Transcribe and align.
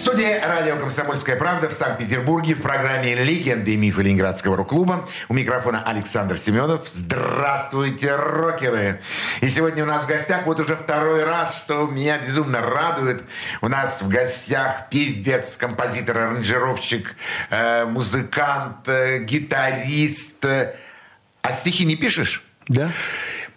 Студии 0.00 0.40
радио 0.42 0.76
«Комсомольская 0.76 1.36
правда» 1.36 1.68
в 1.68 1.74
Санкт-Петербурге 1.74 2.54
в 2.54 2.62
программе 2.62 3.14
«Легенды 3.14 3.74
и 3.74 3.76
мифы 3.76 4.00
Ленинградского 4.00 4.56
рок-клуба». 4.56 5.06
У 5.28 5.34
микрофона 5.34 5.82
Александр 5.82 6.38
Семенов. 6.38 6.88
Здравствуйте, 6.88 8.16
рокеры! 8.16 9.02
И 9.42 9.50
сегодня 9.50 9.82
у 9.84 9.86
нас 9.86 10.04
в 10.04 10.06
гостях 10.06 10.46
вот 10.46 10.58
уже 10.58 10.74
второй 10.74 11.24
раз, 11.24 11.54
что 11.58 11.86
меня 11.86 12.16
безумно 12.16 12.62
радует. 12.62 13.24
У 13.60 13.68
нас 13.68 14.00
в 14.00 14.08
гостях 14.08 14.88
певец, 14.88 15.58
композитор, 15.58 16.16
аранжировщик, 16.16 17.14
э, 17.50 17.84
музыкант, 17.84 18.88
э, 18.88 19.18
гитарист. 19.18 20.46
А 21.42 21.52
стихи 21.52 21.84
не 21.84 21.96
пишешь? 21.96 22.42
Да. 22.68 22.90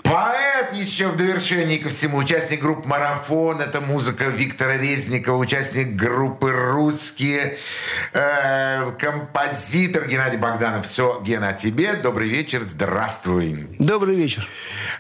Поэт 0.04 0.74
еще 0.74 1.08
в 1.08 1.16
довершении 1.16 1.78
ко 1.78 1.90
всему. 1.90 2.18
Участник 2.18 2.62
группы 2.62 2.88
«Марафон». 2.88 3.62
Это 3.62 3.80
музыка 3.80 4.26
Виктора 4.26 4.78
Резникова. 4.78 5.38
Участник 5.38 5.96
группы 5.96 6.52
«Русские». 6.52 7.58
Э, 8.12 8.92
композитор 9.00 10.08
Геннадий 10.08 10.38
Богданов. 10.38 10.86
Все, 10.86 11.22
Гена, 11.26 11.50
о 11.50 11.54
тебе. 11.54 11.94
Добрый 11.94 12.28
вечер. 12.28 12.62
Здравствуй. 12.62 13.68
Добрый 13.80 14.16
вечер. 14.16 14.46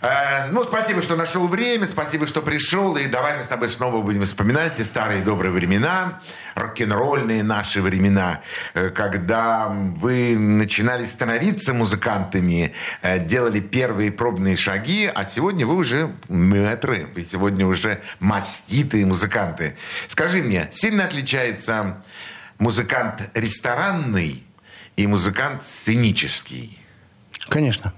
Э, 0.01 0.47
ну, 0.51 0.63
спасибо, 0.63 1.01
что 1.01 1.17
нашел 1.17 1.47
время. 1.47 1.85
Спасибо, 1.85 2.25
что 2.25 2.41
пришел. 2.41 2.95
И 2.95 3.05
давай 3.05 3.37
мы 3.37 3.43
с 3.43 3.47
тобой 3.47 3.69
снова 3.69 4.01
будем 4.01 4.23
вспоминать 4.23 4.77
те 4.77 4.85
старые 4.85 5.21
добрые 5.21 5.51
времена. 5.51 6.21
Рок-н-ролльные 6.55 7.43
наши 7.43 7.81
времена. 7.81 8.41
э, 8.73 8.89
Когда 8.89 9.67
вы 9.69 10.37
начинали 10.37 11.05
становиться 11.05 11.73
музыкантами. 11.73 12.73
э, 13.01 13.19
Делали 13.25 13.59
первые 13.59 14.11
пробные 14.11 14.55
шаги. 14.55 15.09
А 15.13 15.25
сегодня 15.25 15.65
вы 15.65 15.75
уже 15.75 16.11
метры. 16.29 17.07
Вы 17.15 17.23
сегодня 17.23 17.65
уже 17.65 17.99
маститые 18.19 19.05
музыканты. 19.05 19.75
Скажи 20.07 20.43
мне, 20.43 20.69
сильно 20.71 21.05
отличается 21.05 21.97
музыкант 22.59 23.29
ресторанный 23.33 24.43
и 24.95 25.07
музыкант 25.07 25.63
сценический? 25.63 26.77
Конечно. 27.49 27.93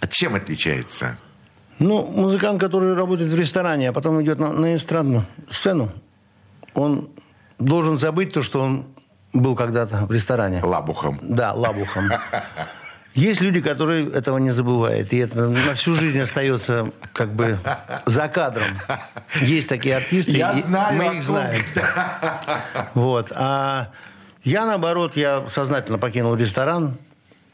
От 0.00 0.10
чем 0.12 0.34
отличается? 0.34 1.18
Ну, 1.78 2.06
музыкант, 2.06 2.60
который 2.60 2.94
работает 2.94 3.32
в 3.32 3.36
ресторане, 3.38 3.90
а 3.90 3.92
потом 3.92 4.22
идет 4.22 4.38
на, 4.38 4.52
на 4.52 4.74
эстрадную 4.76 5.26
сцену, 5.50 5.90
он 6.72 7.10
должен 7.58 7.98
забыть 7.98 8.32
то, 8.32 8.42
что 8.42 8.60
он 8.60 8.86
был 9.32 9.54
когда-то 9.54 10.06
в 10.06 10.12
ресторане. 10.12 10.60
Лабухом. 10.62 11.18
Да, 11.22 11.52
лабухом. 11.52 12.10
Есть 13.14 13.40
люди, 13.40 13.62
которые 13.62 14.10
этого 14.10 14.36
не 14.36 14.50
забывают, 14.50 15.10
и 15.14 15.16
это 15.16 15.48
на 15.48 15.72
всю 15.72 15.94
жизнь 15.94 16.20
остается 16.20 16.90
как 17.14 17.32
бы 17.32 17.58
за 18.04 18.28
кадром. 18.28 18.68
Есть 19.40 19.70
такие 19.70 19.96
артисты, 19.96 20.32
Я 20.32 20.52
и 20.52 20.60
знаю, 20.60 20.96
мы 20.98 21.16
их 21.16 21.22
знаем. 21.22 21.62
Вот. 22.92 23.32
А 23.34 23.88
я, 24.44 24.66
наоборот, 24.66 25.16
я 25.16 25.48
сознательно 25.48 25.96
покинул 25.96 26.34
ресторан. 26.34 26.98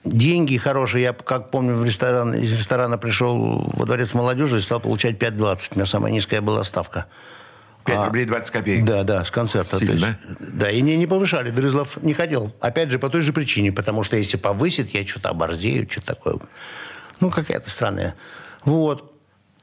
Деньги 0.04 0.56
хорошие. 0.56 1.04
Я, 1.04 1.12
как 1.12 1.52
помню, 1.52 1.76
в 1.76 1.84
ресторан, 1.84 2.34
из 2.34 2.52
ресторана 2.52 2.98
пришел 2.98 3.70
во 3.72 3.86
дворец 3.86 4.14
молодежи 4.14 4.58
и 4.58 4.60
стал 4.60 4.80
получать 4.80 5.16
5,20. 5.16 5.68
У 5.70 5.74
меня 5.76 5.86
самая 5.86 6.12
низкая 6.12 6.40
была 6.40 6.64
ставка. 6.64 7.06
5 7.84 7.96
А, 7.96 8.06
рублей 8.06 8.24
20 8.24 8.50
копеек. 8.52 8.84
Да, 8.84 9.02
да, 9.02 9.24
с 9.24 9.30
концерта. 9.30 9.78
Сильно, 9.78 10.06
есть, 10.06 10.18
да, 10.38 10.70
и 10.70 10.80
не, 10.80 10.96
не 10.96 11.06
повышали. 11.06 11.50
Дрызлов 11.50 12.02
не 12.02 12.14
хотел. 12.14 12.54
Опять 12.60 12.90
же, 12.90 12.98
по 12.98 13.08
той 13.08 13.22
же 13.22 13.32
причине. 13.32 13.72
Потому 13.72 14.02
что 14.04 14.16
если 14.16 14.36
повысит, 14.36 14.90
я 14.90 15.06
что-то 15.06 15.30
оборзею, 15.30 15.88
что-то 15.90 16.14
такое. 16.14 16.38
Ну, 17.20 17.30
какая-то 17.30 17.70
странная. 17.70 18.14
Вот. 18.64 19.12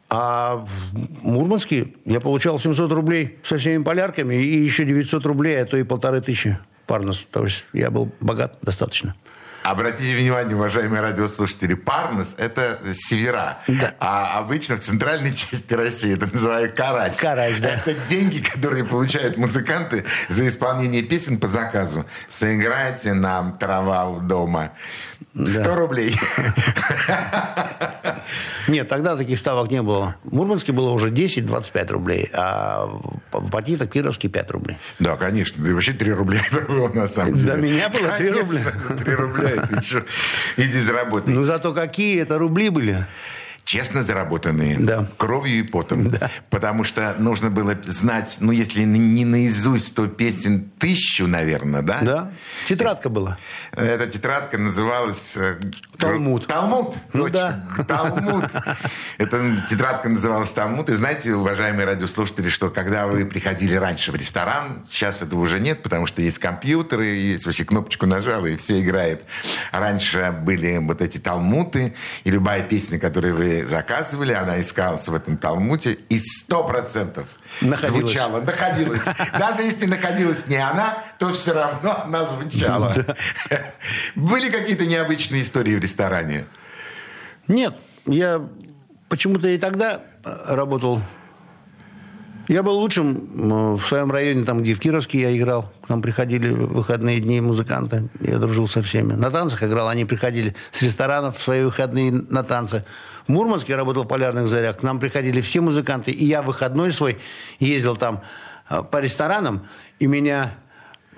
А 0.09 0.65
в 0.65 1.23
Мурманске 1.23 1.93
я 2.05 2.19
получал 2.19 2.57
700 2.57 2.91
рублей 2.91 3.37
со 3.43 3.57
всеми 3.59 3.83
полярками 3.83 4.35
и 4.35 4.57
еще 4.57 4.83
900 4.83 5.25
рублей, 5.25 5.61
а 5.61 5.65
то 5.65 5.77
и 5.77 5.83
полторы 5.83 6.19
тысячи 6.19 6.57
парнос. 6.87 7.27
То 7.31 7.43
есть 7.43 7.65
я 7.73 7.91
был 7.91 8.11
богат 8.19 8.57
достаточно. 8.61 9.15
Обратите 9.63 10.15
внимание, 10.15 10.55
уважаемые 10.55 11.01
радиослушатели, 11.01 11.73
Парнос– 11.73 12.35
это 12.37 12.79
севера. 12.93 13.59
А 13.99 14.39
обычно 14.39 14.77
в 14.77 14.79
центральной 14.79 15.33
части 15.35 15.73
России 15.73 16.15
это 16.15 16.27
называют 16.31 16.73
карась. 16.73 17.17
Карась, 17.17 17.59
да. 17.59 17.69
Это 17.69 17.93
деньги, 17.93 18.39
которые 18.39 18.83
получают 18.83 19.37
музыканты 19.37 20.05
за 20.29 20.47
исполнение 20.47 21.01
песен 21.01 21.39
по 21.39 21.47
заказу. 21.47 22.05
Сыграйте 22.27 23.13
нам 23.13 23.57
трава 23.57 24.07
у 24.09 24.19
дома. 24.19 24.71
100 25.35 25.75
рублей. 25.75 26.15
Нет, 28.69 28.87
тогда 28.87 29.17
таких 29.17 29.39
ставок 29.39 29.71
не 29.71 29.81
было. 29.81 30.15
В 30.23 30.33
Мурманске 30.33 30.71
было 30.71 30.91
уже 30.91 31.09
10-25 31.09 31.91
рублей, 31.91 32.29
а 32.33 32.85
в 33.31 33.49
Пати 33.49 33.77
Кировске 33.87 34.27
5 34.29 34.51
рублей. 34.51 34.77
Да, 34.99 35.15
конечно. 35.15 35.61
Да 35.63 35.69
и 35.69 35.73
вообще 35.73 35.93
3 35.93 36.11
рубля 36.13 36.41
это 36.51 36.61
было 36.61 36.87
на 36.89 37.07
самом 37.07 37.33
деле. 37.35 37.53
Для 37.53 37.61
меня 37.61 37.89
было 37.89 38.09
3 38.17 38.29
рубля. 38.31 38.65
3 38.97 39.15
рубля. 39.15 39.49
Ты 39.67 39.81
что? 39.81 40.05
Иди 40.57 40.79
заработай. 40.79 41.33
Ну, 41.33 41.43
зато 41.43 41.73
какие 41.73 42.21
это 42.21 42.37
рубли 42.37 42.69
были. 42.69 43.05
честно 43.65 44.03
заработанные, 44.03 44.77
Да. 44.79 45.07
кровью 45.17 45.59
и 45.59 45.63
потом. 45.63 46.11
Потому 46.49 46.83
что 46.83 47.15
нужно 47.19 47.51
было 47.51 47.75
знать, 47.85 48.37
ну, 48.39 48.51
если 48.51 48.81
не 48.83 49.25
наизусть, 49.25 49.93
то 49.95 50.07
песен 50.07 50.71
тысячу, 50.79 51.27
наверное, 51.27 51.83
да? 51.83 51.99
Да. 52.01 52.31
Тетрадка 52.67 53.09
была. 53.09 53.37
Эта 53.73 54.07
тетрадка 54.07 54.57
называлась... 54.57 55.37
Талмуд. 55.99 56.47
Талмуд, 56.47 56.95
Ну 57.13 57.23
точно. 57.29 57.67
Талмуд. 57.87 58.45
Эта 59.17 59.65
тетрадка 59.69 60.09
называлась 60.09 60.51
Талмуд. 60.51 60.89
И 60.89 60.93
знаете, 60.95 61.33
уважаемые 61.35 61.85
радиослушатели, 61.85 62.49
что 62.49 62.69
когда 62.69 63.07
вы 63.07 63.25
приходили 63.25 63.75
раньше 63.75 64.11
в 64.11 64.15
ресторан, 64.15 64.81
сейчас 64.87 65.21
этого 65.21 65.41
уже 65.41 65.59
нет, 65.59 65.83
потому 65.83 66.07
что 66.07 66.21
есть 66.21 66.39
компьютеры, 66.39 67.05
есть 67.05 67.45
вообще 67.45 67.65
кнопочку 67.65 68.05
нажала, 68.05 68.45
и 68.45 68.55
все 68.57 68.79
играет. 68.81 69.23
Раньше 69.71 70.33
были 70.41 70.77
вот 70.77 71.01
эти 71.01 71.17
талмуты, 71.17 71.93
и 72.23 72.31
любая 72.31 72.61
песня, 72.63 72.97
которую 72.99 73.35
вы 73.35 73.65
заказывали, 73.65 74.33
она 74.33 74.61
искалась 74.61 75.07
в 75.07 75.13
этом 75.13 75.37
талмуте, 75.37 75.97
и 76.09 76.19
сто 76.19 76.63
процентов 76.63 77.25
Находилась. 77.61 77.99
звучала, 78.11 78.41
находилась. 78.41 79.03
Даже 79.37 79.63
если 79.63 79.85
находилась 79.85 80.47
не 80.47 80.57
она, 80.57 80.97
то 81.17 81.33
все 81.33 81.53
равно 81.53 82.03
она 82.05 82.23
звучала. 82.25 82.95
Были 84.15 84.49
какие-то 84.49 84.85
необычные 84.85 85.41
истории 85.41 85.75
в 85.75 85.79
ресторане? 85.79 85.88
Нет, 87.47 87.75
я 88.05 88.47
почему-то 89.09 89.47
и 89.47 89.57
тогда 89.57 90.01
э, 90.23 90.53
работал. 90.53 91.01
Я 92.47 92.63
был 92.63 92.77
лучшим 92.79 93.17
э, 93.17 93.77
в 93.77 93.81
своем 93.81 94.11
районе, 94.11 94.43
там, 94.43 94.61
где 94.61 94.73
в 94.73 94.79
Кировске 94.79 95.21
я 95.21 95.37
играл. 95.37 95.71
К 95.81 95.89
нам 95.89 96.01
приходили 96.01 96.49
в 96.49 96.73
выходные 96.73 97.19
дни 97.19 97.41
музыканты. 97.41 98.09
Я 98.19 98.39
дружил 98.39 98.67
со 98.67 98.81
всеми. 98.81 99.13
На 99.13 99.29
танцах 99.29 99.63
играл. 99.63 99.87
Они 99.87 100.05
приходили 100.05 100.55
с 100.71 100.81
ресторанов 100.81 101.37
в 101.37 101.43
свои 101.43 101.63
выходные 101.63 102.11
на 102.11 102.43
танцы. 102.43 102.85
В 103.27 103.31
Мурманске 103.31 103.73
я 103.73 103.77
работал 103.77 104.03
в 104.03 104.07
«Полярных 104.07 104.47
зарях». 104.47 104.77
К 104.77 104.83
нам 104.83 104.99
приходили 104.99 105.41
все 105.41 105.61
музыканты. 105.61 106.11
И 106.11 106.25
я 106.25 106.41
выходной 106.41 106.91
свой 106.91 107.19
ездил 107.59 107.95
там 107.95 108.21
э, 108.69 108.81
по 108.81 108.97
ресторанам. 108.97 109.67
И 109.99 110.07
меня 110.07 110.51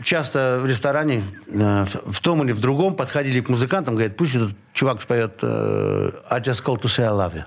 часто 0.03 0.59
в 0.61 0.65
ресторане 0.65 1.23
э, 1.47 1.85
в 2.05 2.19
том 2.21 2.43
или 2.43 2.51
в 2.51 2.59
другом 2.59 2.95
подходили 2.95 3.41
к 3.41 3.49
музыкантам, 3.49 3.95
говорят, 3.95 4.17
пусть 4.17 4.35
этот 4.35 4.51
чувак 4.73 5.01
споет 5.01 5.39
э, 5.41 6.11
«I 6.29 6.39
just 6.39 6.63
called 6.63 6.81
to 6.81 6.87
say 6.87 7.03
I 7.03 7.09
love 7.09 7.33
you». 7.35 7.43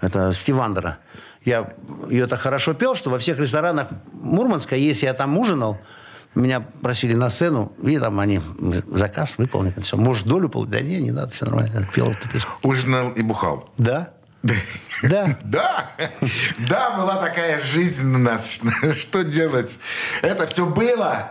Это 0.00 0.32
Стив 0.32 0.56
Вандера. 0.56 0.98
Я 1.44 1.72
ее 2.08 2.26
так 2.26 2.40
хорошо 2.40 2.74
пел, 2.74 2.94
что 2.94 3.10
во 3.10 3.18
всех 3.18 3.38
ресторанах 3.38 3.88
Мурманска, 4.12 4.76
если 4.76 5.06
я 5.06 5.14
там 5.14 5.38
ужинал, 5.38 5.78
меня 6.34 6.60
просили 6.60 7.14
на 7.14 7.30
сцену, 7.30 7.72
и 7.82 7.98
там 7.98 8.18
они 8.18 8.40
заказ 8.88 9.34
выполнить, 9.36 9.74
все. 9.84 9.96
Может, 9.96 10.26
долю 10.26 10.48
получить? 10.48 10.72
Да 10.72 10.80
не, 10.80 10.98
не 10.98 11.12
надо, 11.12 11.32
все 11.32 11.44
нормально. 11.44 11.80
Я 11.80 11.86
пел 11.86 12.10
эту 12.10 12.28
песню. 12.28 12.50
Ужинал 12.62 13.12
и 13.12 13.22
бухал. 13.22 13.70
Да? 13.78 14.10
Да. 14.42 14.54
Да, 15.42 15.90
да, 16.68 16.96
была 16.98 17.16
такая 17.16 17.60
жизнь 17.60 18.14
у 18.14 18.18
нас. 18.18 18.60
Что 18.98 19.22
делать? 19.22 19.78
Это 20.22 20.46
все 20.46 20.66
было. 20.66 21.30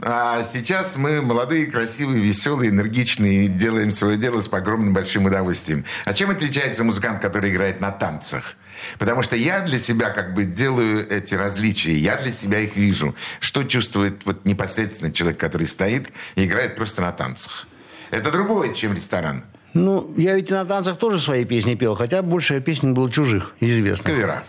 А 0.00 0.44
сейчас 0.44 0.96
мы 0.96 1.20
молодые, 1.22 1.66
красивые, 1.66 2.20
веселые, 2.20 2.70
энергичные, 2.70 3.46
и 3.46 3.48
делаем 3.48 3.90
свое 3.90 4.16
дело 4.16 4.40
с 4.40 4.52
огромным 4.52 4.94
большим 4.94 5.26
удовольствием. 5.26 5.84
А 6.04 6.14
чем 6.14 6.30
отличается 6.30 6.84
музыкант, 6.84 7.20
который 7.20 7.50
играет 7.50 7.80
на 7.80 7.90
танцах? 7.90 8.54
Потому 8.98 9.22
что 9.22 9.34
я 9.34 9.60
для 9.60 9.80
себя 9.80 10.10
как 10.10 10.34
бы 10.34 10.44
делаю 10.44 11.04
эти 11.10 11.34
различия, 11.34 11.94
я 11.94 12.16
для 12.16 12.30
себя 12.30 12.60
их 12.60 12.76
вижу. 12.76 13.16
Что 13.40 13.64
чувствует 13.64 14.24
вот 14.24 14.44
непосредственно 14.44 15.10
человек, 15.10 15.40
который 15.40 15.66
стоит 15.66 16.10
и 16.36 16.44
играет 16.44 16.76
просто 16.76 17.02
на 17.02 17.10
танцах? 17.10 17.66
Это 18.10 18.30
другое, 18.30 18.72
чем 18.74 18.94
ресторан. 18.94 19.42
Ну, 19.74 20.14
я 20.16 20.34
ведь 20.34 20.50
и 20.50 20.52
на 20.52 20.64
танцах 20.64 20.98
тоже 20.98 21.20
свои 21.20 21.44
песни 21.44 21.74
пел, 21.74 21.96
хотя 21.96 22.22
большая 22.22 22.60
песен 22.60 22.94
было 22.94 23.10
чужих, 23.10 23.52
известных. 23.60 24.14
Кавера. 24.14 24.44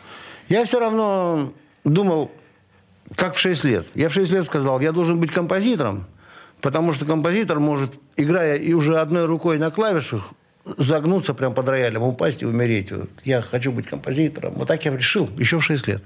Я 0.48 0.64
все 0.64 0.80
равно 0.80 1.54
думал, 1.84 2.32
как 3.16 3.36
в 3.36 3.40
6 3.40 3.64
лет. 3.64 3.88
Я 3.96 4.10
в 4.10 4.14
6 4.14 4.32
лет 4.32 4.46
сказал, 4.46 4.80
я 4.80 4.92
должен 4.92 5.20
быть 5.20 5.32
композитором, 5.32 6.06
потому 6.62 6.94
что 6.94 7.06
композитор 7.06 7.60
может, 7.60 7.94
играя 8.18 8.58
и 8.58 8.74
уже 8.74 9.00
одной 9.00 9.26
рукой 9.26 9.58
на 9.58 9.72
клавишах, 9.72 10.32
загнуться 10.78 11.34
прям 11.34 11.54
под 11.54 11.70
роялем, 11.70 12.04
упасть 12.04 12.42
и 12.42 12.46
умереть. 12.46 12.92
Вот 12.92 13.10
я 13.24 13.42
хочу 13.42 13.72
быть 13.72 13.88
композитором. 13.88 14.54
Вот 14.56 14.68
так 14.68 14.84
я 14.86 14.96
решил 14.96 15.30
еще 15.38 15.60
в 15.60 15.64
6 15.64 15.88
лет. 15.88 16.04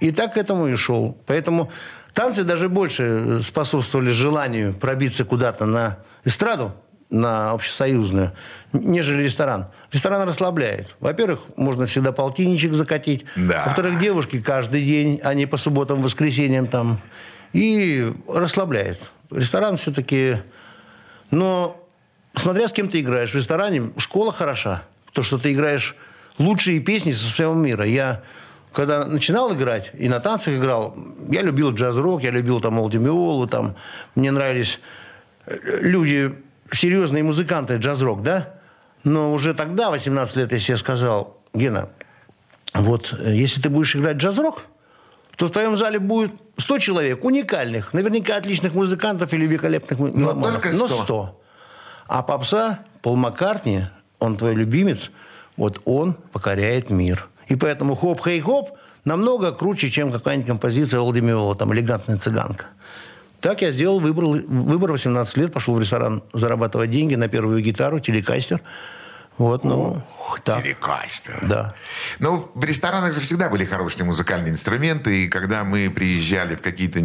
И 0.00 0.10
так 0.10 0.34
к 0.34 0.36
этому 0.38 0.66
и 0.66 0.76
шел. 0.76 1.16
Поэтому 1.26 1.70
танцы 2.14 2.44
даже 2.44 2.68
больше 2.68 3.40
способствовали 3.42 4.10
желанию 4.10 4.72
пробиться 4.72 5.24
куда-то 5.24 5.66
на 5.66 5.98
эстраду, 6.24 6.72
на 7.10 7.50
общесоюзную, 7.50 8.32
нежели 8.72 9.24
ресторан. 9.24 9.66
Ресторан 9.92 10.26
расслабляет. 10.26 10.94
Во-первых, 11.00 11.40
можно 11.56 11.86
всегда 11.86 12.12
полтинничек 12.12 12.72
закатить. 12.72 13.24
Да. 13.36 13.64
Во-вторых, 13.66 14.00
девушки 14.00 14.40
каждый 14.40 14.84
день, 14.84 15.20
а 15.22 15.34
не 15.34 15.46
по 15.46 15.56
субботам, 15.56 16.02
воскресеньям 16.02 16.66
там. 16.66 16.98
И 17.52 18.12
расслабляет. 18.28 19.10
Ресторан 19.30 19.76
все-таки... 19.76 20.36
Но 21.32 21.80
смотря 22.34 22.68
с 22.68 22.72
кем 22.72 22.88
ты 22.88 23.00
играешь. 23.00 23.30
В 23.30 23.34
ресторане 23.34 23.90
школа 23.96 24.32
хороша. 24.32 24.82
То, 25.12 25.22
что 25.22 25.38
ты 25.38 25.52
играешь 25.52 25.96
лучшие 26.38 26.80
песни 26.80 27.12
со 27.12 27.26
всего 27.26 27.54
мира. 27.54 27.84
Я 27.84 28.22
когда 28.72 29.04
начинал 29.04 29.52
играть 29.52 29.90
и 29.94 30.08
на 30.08 30.20
танцах 30.20 30.54
играл, 30.54 30.96
я 31.28 31.42
любил 31.42 31.72
джаз-рок, 31.72 32.22
я 32.22 32.30
любил 32.30 32.60
там 32.60 32.78
Олдимиолу, 32.78 33.46
там 33.48 33.74
мне 34.14 34.30
нравились 34.30 34.78
э, 35.46 35.56
люди 35.80 36.32
серьезные 36.74 37.22
музыканты, 37.22 37.76
джаз-рок, 37.76 38.22
да? 38.22 38.54
Но 39.04 39.32
уже 39.32 39.54
тогда, 39.54 39.90
18 39.90 40.36
лет, 40.36 40.52
я 40.52 40.58
себе 40.58 40.76
сказал, 40.76 41.38
Гена, 41.54 41.88
вот 42.74 43.14
э, 43.18 43.34
если 43.34 43.60
ты 43.60 43.70
будешь 43.70 43.96
играть 43.96 44.16
джаз-рок, 44.16 44.62
то 45.36 45.46
в 45.46 45.50
твоем 45.50 45.76
зале 45.76 45.98
будет 45.98 46.32
100 46.58 46.78
человек, 46.78 47.24
уникальных, 47.24 47.94
наверняка 47.94 48.36
отличных 48.36 48.74
музыкантов 48.74 49.32
или 49.32 49.46
великолепных 49.46 49.98
меломанов. 49.98 50.62
только 50.62 50.72
100. 50.72 50.88
Но 50.88 51.04
100. 51.04 51.40
А 52.08 52.22
попса, 52.22 52.80
Пол 53.02 53.16
Маккартни, 53.16 53.86
он 54.18 54.36
твой 54.36 54.54
любимец, 54.54 55.10
вот 55.56 55.80
он 55.84 56.14
покоряет 56.32 56.90
мир. 56.90 57.28
И 57.48 57.56
поэтому 57.56 57.94
хоп-хей-хоп 57.96 58.76
намного 59.04 59.52
круче, 59.52 59.90
чем 59.90 60.12
какая-нибудь 60.12 60.46
композиция 60.46 61.00
Олди 61.00 61.20
Миола, 61.20 61.54
там 61.54 61.72
«Элегантная 61.72 62.18
цыганка». 62.18 62.66
Так 63.40 63.62
я 63.62 63.70
сделал 63.70 64.00
выбор, 64.00 64.24
выбор 64.24 64.92
18 64.92 65.36
лет, 65.38 65.52
пошел 65.52 65.74
в 65.74 65.80
ресторан 65.80 66.22
зарабатывать 66.32 66.90
деньги 66.90 67.14
на 67.14 67.28
первую 67.28 67.62
гитару, 67.62 67.98
телекастер. 67.98 68.60
Вот, 69.40 69.64
ну, 69.64 70.02
так. 70.44 70.62
Телекастер. 70.62 71.38
Да. 71.42 71.74
Ну, 72.18 72.46
в 72.54 72.62
ресторанах 72.62 73.14
же 73.14 73.20
всегда 73.20 73.48
были 73.48 73.64
хорошие 73.64 74.04
музыкальные 74.04 74.52
инструменты, 74.52 75.24
и 75.24 75.28
когда 75.28 75.64
мы 75.64 75.88
приезжали 75.88 76.56
в 76.56 76.60
какие-то 76.62 77.00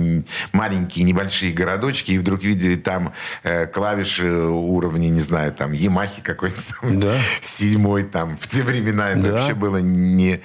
маленькие, 0.52 1.06
небольшие 1.06 1.54
городочки, 1.54 2.12
и 2.12 2.18
вдруг 2.18 2.44
видели 2.44 2.76
там 2.76 3.14
э, 3.44 3.68
клавиши 3.68 4.30
уровня, 4.30 5.08
не 5.08 5.22
знаю, 5.22 5.54
там, 5.54 5.72
Ямахи 5.72 6.22
какой-то 6.22 6.60
там, 6.82 7.00
Да. 7.00 7.14
седьмой, 7.40 8.04
там, 8.04 8.38
в 8.38 8.48
те 8.48 8.64
времена 8.64 9.12
это 9.12 9.22
Да. 9.22 9.32
вообще 9.32 9.54
было 9.54 9.78
не, 9.78 10.42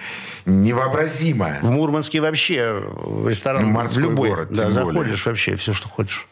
невообразимо. 0.46 1.58
В 1.62 1.70
Мурманске 1.70 2.20
вообще 2.20 2.82
в 2.84 3.28
ресторан 3.28 3.62
Ну, 3.62 3.70
морской 3.70 3.96
в 4.04 4.06
любой, 4.10 4.28
город, 4.28 4.48
да, 4.50 4.64
тем 4.66 4.74
более. 4.74 4.92
заходишь 4.92 5.26
вообще 5.26 5.56
все, 5.56 5.72
что 5.72 5.88
хочешь. 5.88 6.28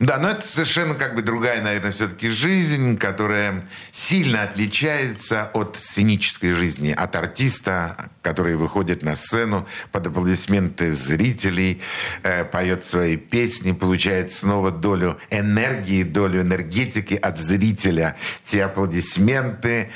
Да, 0.00 0.18
но 0.18 0.30
это 0.30 0.46
совершенно 0.46 0.94
как 0.94 1.16
бы 1.16 1.22
другая, 1.22 1.60
наверное, 1.60 1.90
все-таки 1.90 2.28
жизнь, 2.28 2.96
которая 2.96 3.64
сильно 3.90 4.42
отличается 4.42 5.50
от 5.52 5.76
сценической 5.76 6.52
жизни, 6.52 6.92
от 6.92 7.16
артиста, 7.16 8.08
который 8.22 8.54
выходит 8.54 9.02
на 9.02 9.16
сцену 9.16 9.66
под 9.90 10.06
аплодисменты 10.06 10.92
зрителей, 10.92 11.80
э, 12.22 12.44
поет 12.44 12.84
свои 12.84 13.16
песни, 13.16 13.72
получает 13.72 14.30
снова 14.30 14.70
долю 14.70 15.18
энергии, 15.30 16.04
долю 16.04 16.42
энергетики 16.42 17.14
от 17.14 17.36
зрителя, 17.36 18.16
те 18.44 18.64
аплодисменты, 18.64 19.90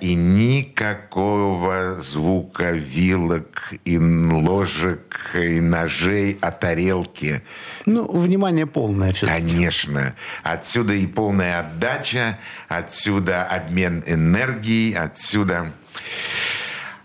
и 0.00 0.14
никакого 0.14 1.98
звука 1.98 2.72
вилок 2.72 3.72
и 3.84 3.98
ложек 3.98 5.30
и 5.34 5.60
ножей 5.60 6.36
от 6.40 6.60
тарелки. 6.60 7.42
Ну, 7.86 8.10
внимание 8.10 8.66
полное 8.66 9.12
все. 9.12 9.26
Конечно. 9.26 10.14
Отсюда 10.42 10.92
и 10.92 11.06
полная 11.06 11.60
отдача, 11.60 12.38
отсюда 12.68 13.44
обмен 13.44 14.02
энергией, 14.06 14.94
отсюда... 14.94 15.72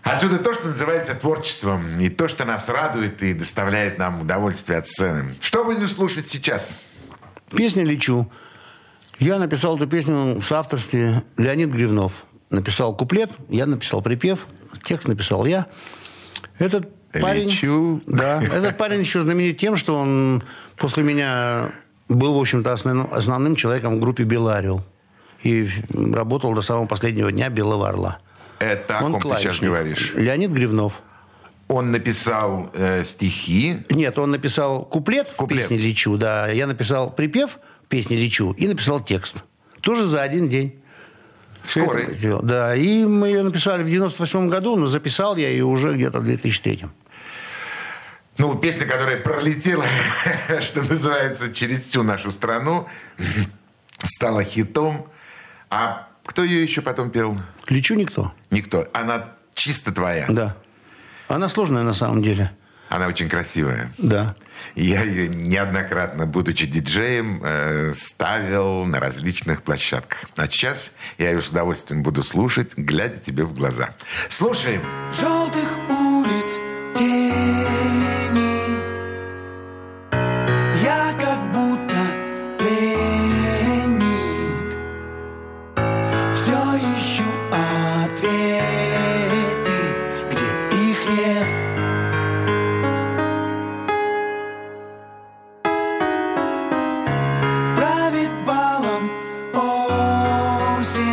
Отсюда 0.02 0.38
то, 0.38 0.52
что 0.54 0.68
называется 0.68 1.14
творчеством, 1.14 2.00
и 2.00 2.08
то, 2.08 2.26
что 2.26 2.44
нас 2.44 2.68
радует 2.68 3.22
и 3.22 3.32
доставляет 3.32 3.98
нам 3.98 4.22
удовольствие 4.22 4.78
от 4.78 4.88
сцены. 4.88 5.36
Что 5.40 5.64
будем 5.64 5.86
слушать 5.86 6.26
сейчас? 6.26 6.80
Песня 7.54 7.84
«Лечу». 7.84 8.30
Я 9.18 9.38
написал 9.38 9.76
эту 9.76 9.86
песню 9.86 10.40
в 10.40 10.44
соавторстве 10.44 11.22
Леонид 11.36 11.68
Гривнов. 11.68 12.24
Написал 12.50 12.94
куплет, 12.96 13.30
я 13.48 13.64
написал 13.66 14.02
припев, 14.02 14.46
текст 14.82 15.06
написал 15.06 15.46
я. 15.46 15.66
Этот 16.58 16.88
парень... 17.12 17.48
Лечу. 17.48 18.02
Да, 18.06 18.42
этот 18.42 18.76
парень 18.76 19.00
еще 19.00 19.22
знаменит 19.22 19.56
тем, 19.58 19.76
что 19.76 19.96
он 19.96 20.42
после 20.76 21.04
меня 21.04 21.70
был, 22.08 22.34
в 22.34 22.40
общем-то, 22.40 22.72
основным, 22.72 23.08
основным 23.12 23.54
человеком 23.56 23.96
в 23.96 24.00
группе 24.00 24.24
«Белый 24.24 24.56
орел». 24.56 24.84
И 25.42 25.68
работал 25.92 26.52
до 26.54 26.60
самого 26.60 26.86
последнего 26.86 27.30
дня 27.30 27.48
«Белого 27.48 27.88
орла». 27.88 28.18
Это 28.58 28.98
о 28.98 29.04
Он 29.04 29.12
ком 29.12 29.22
ты 29.22 29.28
сейчас 29.28 29.58
клавишник. 29.58 29.68
говоришь? 29.70 30.12
Леонид 30.16 30.50
Гривнов. 30.50 31.00
Он 31.68 31.92
написал 31.92 32.68
э, 32.74 33.04
стихи. 33.04 33.78
Нет, 33.90 34.18
он 34.18 34.32
написал 34.32 34.84
куплет, 34.84 35.28
Куплет. 35.36 35.66
в 35.66 35.68
песне 35.68 35.76
«Лечу», 35.78 36.16
да. 36.16 36.48
Я 36.48 36.66
написал 36.66 37.12
припев 37.12 37.58
в 37.84 37.88
песне 37.88 38.16
«Лечу» 38.16 38.52
и 38.58 38.66
написал 38.66 38.98
текст. 39.00 39.44
Тоже 39.80 40.04
за 40.04 40.20
один 40.22 40.48
день. 40.48 40.79
Скорый. 41.62 42.06
Да, 42.42 42.74
и 42.74 43.04
мы 43.04 43.28
ее 43.28 43.42
написали 43.42 43.82
в 43.82 43.88
98 43.88 44.48
году, 44.48 44.76
но 44.76 44.86
записал 44.86 45.36
я 45.36 45.48
ее 45.48 45.64
уже 45.64 45.94
где-то 45.94 46.20
в 46.20 46.24
2003. 46.24 46.86
Ну, 48.38 48.54
песня, 48.56 48.86
которая 48.86 49.18
пролетела, 49.18 49.84
что 50.60 50.82
называется, 50.82 51.52
через 51.52 51.84
всю 51.84 52.02
нашу 52.02 52.30
страну, 52.30 52.88
стала 54.02 54.42
хитом. 54.42 55.06
А 55.68 56.08
кто 56.24 56.42
ее 56.42 56.62
еще 56.62 56.80
потом 56.80 57.10
пел? 57.10 57.38
«Лечу» 57.68 57.94
никто. 57.94 58.32
Никто. 58.50 58.86
Она 58.92 59.34
чисто 59.54 59.92
твоя. 59.92 60.26
Да. 60.28 60.56
Она 61.28 61.48
сложная 61.48 61.82
на 61.82 61.94
самом 61.94 62.22
деле. 62.22 62.50
Она 62.90 63.06
очень 63.06 63.28
красивая. 63.28 63.92
Да. 63.98 64.34
Я 64.74 65.02
ее 65.04 65.28
неоднократно, 65.28 66.26
будучи 66.26 66.66
диджеем, 66.66 67.40
э, 67.42 67.92
ставил 67.92 68.84
на 68.84 68.98
различных 68.98 69.62
площадках. 69.62 70.24
А 70.36 70.46
сейчас 70.48 70.90
я 71.16 71.30
ее 71.30 71.40
с 71.40 71.50
удовольствием 71.50 72.02
буду 72.02 72.24
слушать, 72.24 72.76
глядя 72.76 73.18
тебе 73.18 73.44
в 73.44 73.54
глаза. 73.54 73.94
Слушаем. 74.28 74.82
желтых 75.12 75.68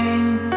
mind 0.07 0.56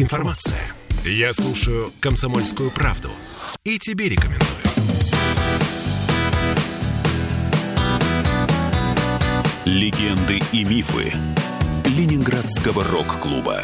информация. 0.00 0.60
Я 1.04 1.32
слушаю 1.32 1.92
«Комсомольскую 2.00 2.70
правду» 2.70 3.10
и 3.64 3.78
тебе 3.78 4.08
рекомендую. 4.08 4.48
Легенды 9.64 10.40
и 10.52 10.64
мифы 10.64 11.12
Ленинградского 11.86 12.84
рок-клуба. 12.84 13.62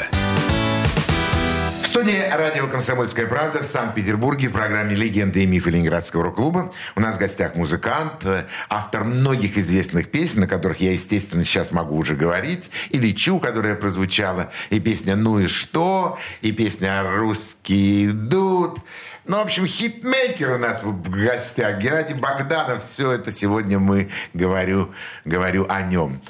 В 1.82 1.87
студии 1.87 2.28
радио 2.30 2.66
«Комсомольская 2.68 3.26
правда» 3.26 3.62
в 3.62 3.66
Санкт-Петербурге 3.66 4.49
в 4.49 4.52
программе 4.52 4.94
«Легенды 4.94 5.42
и 5.42 5.46
мифы 5.46 5.70
Ленинградского 5.70 6.25
рок-клуба». 6.25 6.72
У 6.94 7.00
нас 7.00 7.16
в 7.16 7.18
гостях 7.18 7.54
музыкант, 7.56 8.25
э, 8.25 8.44
автор 8.68 9.04
многих 9.04 9.58
известных 9.58 10.10
песен, 10.10 10.44
о 10.44 10.46
которых 10.46 10.80
я, 10.80 10.92
естественно, 10.92 11.44
сейчас 11.44 11.72
могу 11.72 11.96
уже 11.96 12.14
говорить. 12.14 12.70
И 12.90 12.99
«Лечу», 12.99 13.40
которая 13.40 13.75
прозвучала, 13.75 14.52
и 14.68 14.78
песня 14.78 15.16
«Ну 15.16 15.40
и 15.40 15.46
что», 15.46 16.18
и 16.42 16.52
песня 16.52 17.02
«Русские 17.02 18.10
идут». 18.10 18.78
Ну, 19.25 19.38
в 19.38 19.40
общем, 19.40 19.66
хитмейкер 19.66 20.52
у 20.52 20.58
нас 20.58 20.82
в 20.82 21.10
гостях. 21.10 21.78
Геннадий 21.78 22.14
Богданов. 22.14 22.84
Все 22.84 23.12
это 23.12 23.32
сегодня 23.32 23.78
мы 23.78 24.10
говорю, 24.34 24.92
говорю 25.25 25.66
о 25.68 25.82
нем. 25.82 26.20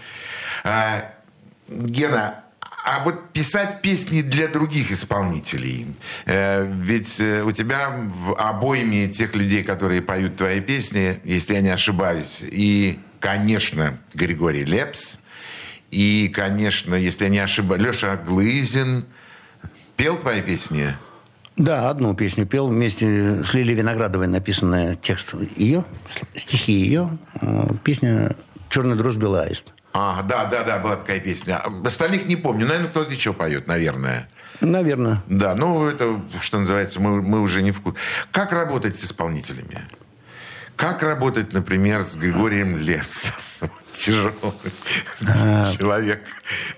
А, 0.65 1.13
Гена, 1.69 2.45
а 2.85 3.05
вот 3.05 3.31
писать 3.33 3.83
песни 3.83 4.23
для 4.23 4.49
других 4.49 4.91
исполнителей. 4.91 5.87
Э, 6.27 6.67
ведь 6.67 7.21
э, 7.21 7.43
у 7.43 7.53
тебя 7.53 7.91
в 7.91 8.35
обойме 8.35 9.09
тех 9.09 9.35
людей, 9.35 9.63
которые 9.63 10.03
поют 10.03 10.37
твои 10.37 10.61
песни, 10.61 11.21
если 11.25 11.55
я 11.55 11.61
не 11.61 11.69
ошибаюсь, 11.69 12.43
и, 12.43 12.99
конечно, 13.19 13.99
Григорий 14.15 14.65
Лепс, 14.65 15.19
и, 15.91 16.31
конечно, 16.35 16.95
если 16.95 17.25
я 17.25 17.31
не 17.31 17.39
ошибаюсь, 17.39 17.83
Леша 17.83 18.17
Глызин 18.17 19.05
пел 19.97 20.17
твои 20.17 20.41
песни? 20.41 20.95
Да, 21.57 21.91
одну 21.91 22.15
песню 22.15 22.47
пел 22.47 22.69
вместе 22.69 23.45
с 23.45 23.53
Лилией 23.53 23.77
Виноградовой, 23.77 24.29
написанная 24.29 24.97
текст 24.97 25.35
ее, 25.57 25.85
стихи 26.35 26.73
ее, 26.73 27.11
э, 27.43 27.75
песня 27.85 28.35
«Черный 28.71 28.97
дрозд 28.97 29.19
белый 29.19 29.45
аист». 29.45 29.75
А, 29.93 30.23
да, 30.23 30.45
да, 30.45 30.63
да, 30.63 30.79
была 30.79 30.97
такая 30.97 31.21
песня. 31.21 31.61
Остальных 31.85 32.27
не 32.27 32.37
помню. 32.37 32.67
Наверное, 32.67 32.91
кто-то 32.91 33.11
еще 33.11 33.33
поет, 33.33 33.67
наверное. 33.67 34.29
Наверное. 34.61 35.23
Да, 35.27 35.55
ну, 35.55 35.87
это, 35.87 36.21
что 36.41 36.61
называется, 36.61 37.01
мы, 37.01 37.23
мы 37.23 37.41
уже 37.41 37.63
не 37.63 37.73
в 37.73 37.79
вкус. 37.79 37.95
Как 38.31 38.53
работать 38.53 38.99
с 38.99 39.05
исполнителями? 39.05 39.81
Как 40.77 41.03
работать, 41.03 41.53
например, 41.53 42.05
с 42.05 42.15
Григорием 42.15 42.77
Лепсом? 42.77 43.35
Тяжелый 43.93 44.35
человек. 45.77 46.23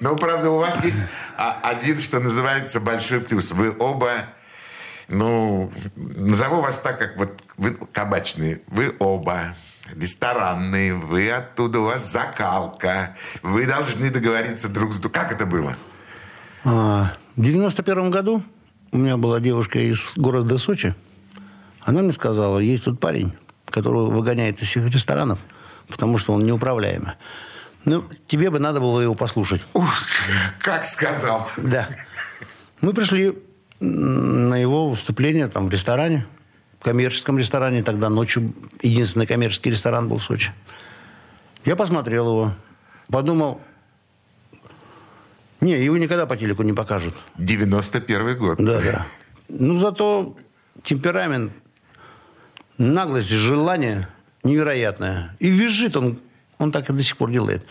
Но, 0.00 0.16
правда, 0.16 0.50
у 0.50 0.58
вас 0.58 0.82
есть 0.84 1.02
а, 1.36 1.60
один, 1.62 1.98
что 1.98 2.18
называется, 2.18 2.80
большой 2.80 3.20
плюс. 3.20 3.50
Вы 3.52 3.76
оба, 3.78 4.26
ну, 5.08 5.72
назову 5.96 6.62
вас 6.62 6.80
так, 6.80 6.98
как 6.98 7.16
вот 7.16 7.42
вы 7.56 7.74
кабачные. 7.92 8.60
Вы 8.68 8.94
оба 8.98 9.54
ресторанные, 9.94 10.94
вы 10.94 11.30
оттуда, 11.30 11.80
у 11.80 11.84
вас 11.84 12.10
закалка, 12.10 13.16
вы 13.42 13.66
должны 13.66 14.10
договориться 14.10 14.68
друг 14.68 14.94
с 14.94 14.98
другом. 14.98 15.20
Как 15.20 15.32
это 15.32 15.46
было? 15.46 15.76
А, 16.64 17.12
В 17.36 17.42
91 17.42 18.10
году 18.10 18.42
у 18.92 18.98
меня 18.98 19.16
была 19.16 19.40
девушка 19.40 19.78
из 19.78 20.12
города 20.16 20.58
Сочи. 20.58 20.94
Она 21.80 22.02
мне 22.02 22.12
сказала, 22.12 22.58
есть 22.58 22.84
тут 22.84 23.00
парень, 23.00 23.32
которого 23.66 24.10
выгоняет 24.10 24.60
из 24.62 24.68
всех 24.68 24.88
ресторанов, 24.88 25.38
потому 25.88 26.18
что 26.18 26.32
он 26.32 26.44
неуправляемый. 26.44 27.12
Ну, 27.84 28.04
тебе 28.28 28.50
бы 28.50 28.60
надо 28.60 28.78
было 28.78 29.00
его 29.00 29.16
послушать. 29.16 29.62
Ух, 29.74 29.92
как 30.60 30.84
сказал. 30.84 31.48
Да. 31.56 31.88
Мы 32.80 32.92
пришли 32.92 33.36
на 33.80 34.54
его 34.56 34.90
выступление 34.90 35.48
там 35.48 35.68
в 35.68 35.72
ресторане, 35.72 36.24
коммерческом 36.82 37.38
ресторане. 37.38 37.82
Тогда 37.82 38.08
ночью 38.10 38.52
единственный 38.82 39.26
коммерческий 39.26 39.70
ресторан 39.70 40.08
был 40.08 40.18
в 40.18 40.22
Сочи. 40.22 40.52
Я 41.64 41.76
посмотрел 41.76 42.28
его, 42.28 42.54
подумал, 43.08 43.60
не, 45.60 45.80
его 45.80 45.96
никогда 45.96 46.26
по 46.26 46.36
телеку 46.36 46.64
не 46.64 46.72
покажут. 46.72 47.14
91 47.38 48.36
год. 48.36 48.58
Да, 48.58 48.80
да. 48.80 49.06
Ну, 49.48 49.78
зато 49.78 50.36
темперамент, 50.82 51.52
наглость, 52.78 53.28
желание 53.28 54.08
невероятное. 54.42 55.36
И 55.38 55.50
визжит 55.50 55.96
он, 55.96 56.18
он 56.58 56.72
так 56.72 56.90
и 56.90 56.92
до 56.92 57.02
сих 57.02 57.16
пор 57.16 57.30
делает. 57.30 57.64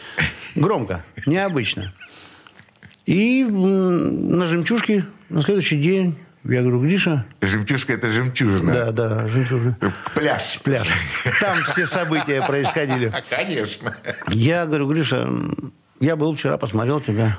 Громко, 0.56 1.03
необычно. 1.25 1.94
И 3.06 3.44
на 3.44 4.48
жемчужке 4.48 5.06
на 5.27 5.41
следующий 5.41 5.82
день 5.82 6.18
я 6.43 6.62
говорю, 6.62 6.81
Гриша, 6.81 7.25
Жемчужка– 7.41 7.93
это 7.95 8.10
жемчужина. 8.12 8.74
да, 8.74 8.91
да, 8.91 9.27
жемчужина, 9.27 9.77
Пляж. 10.15 10.60
пляж. 10.63 10.88
Там 11.39 11.63
все 11.63 11.86
события 11.86 12.41
происходили. 12.45 13.13
Конечно. 13.29 13.95
Я 14.29 14.65
говорю, 14.65 14.88
Гриша, 14.89 15.29
я 16.00 16.15
был 16.15 16.36
вчера, 16.36 16.57
посмотрел 16.57 17.00
тебя. 17.00 17.38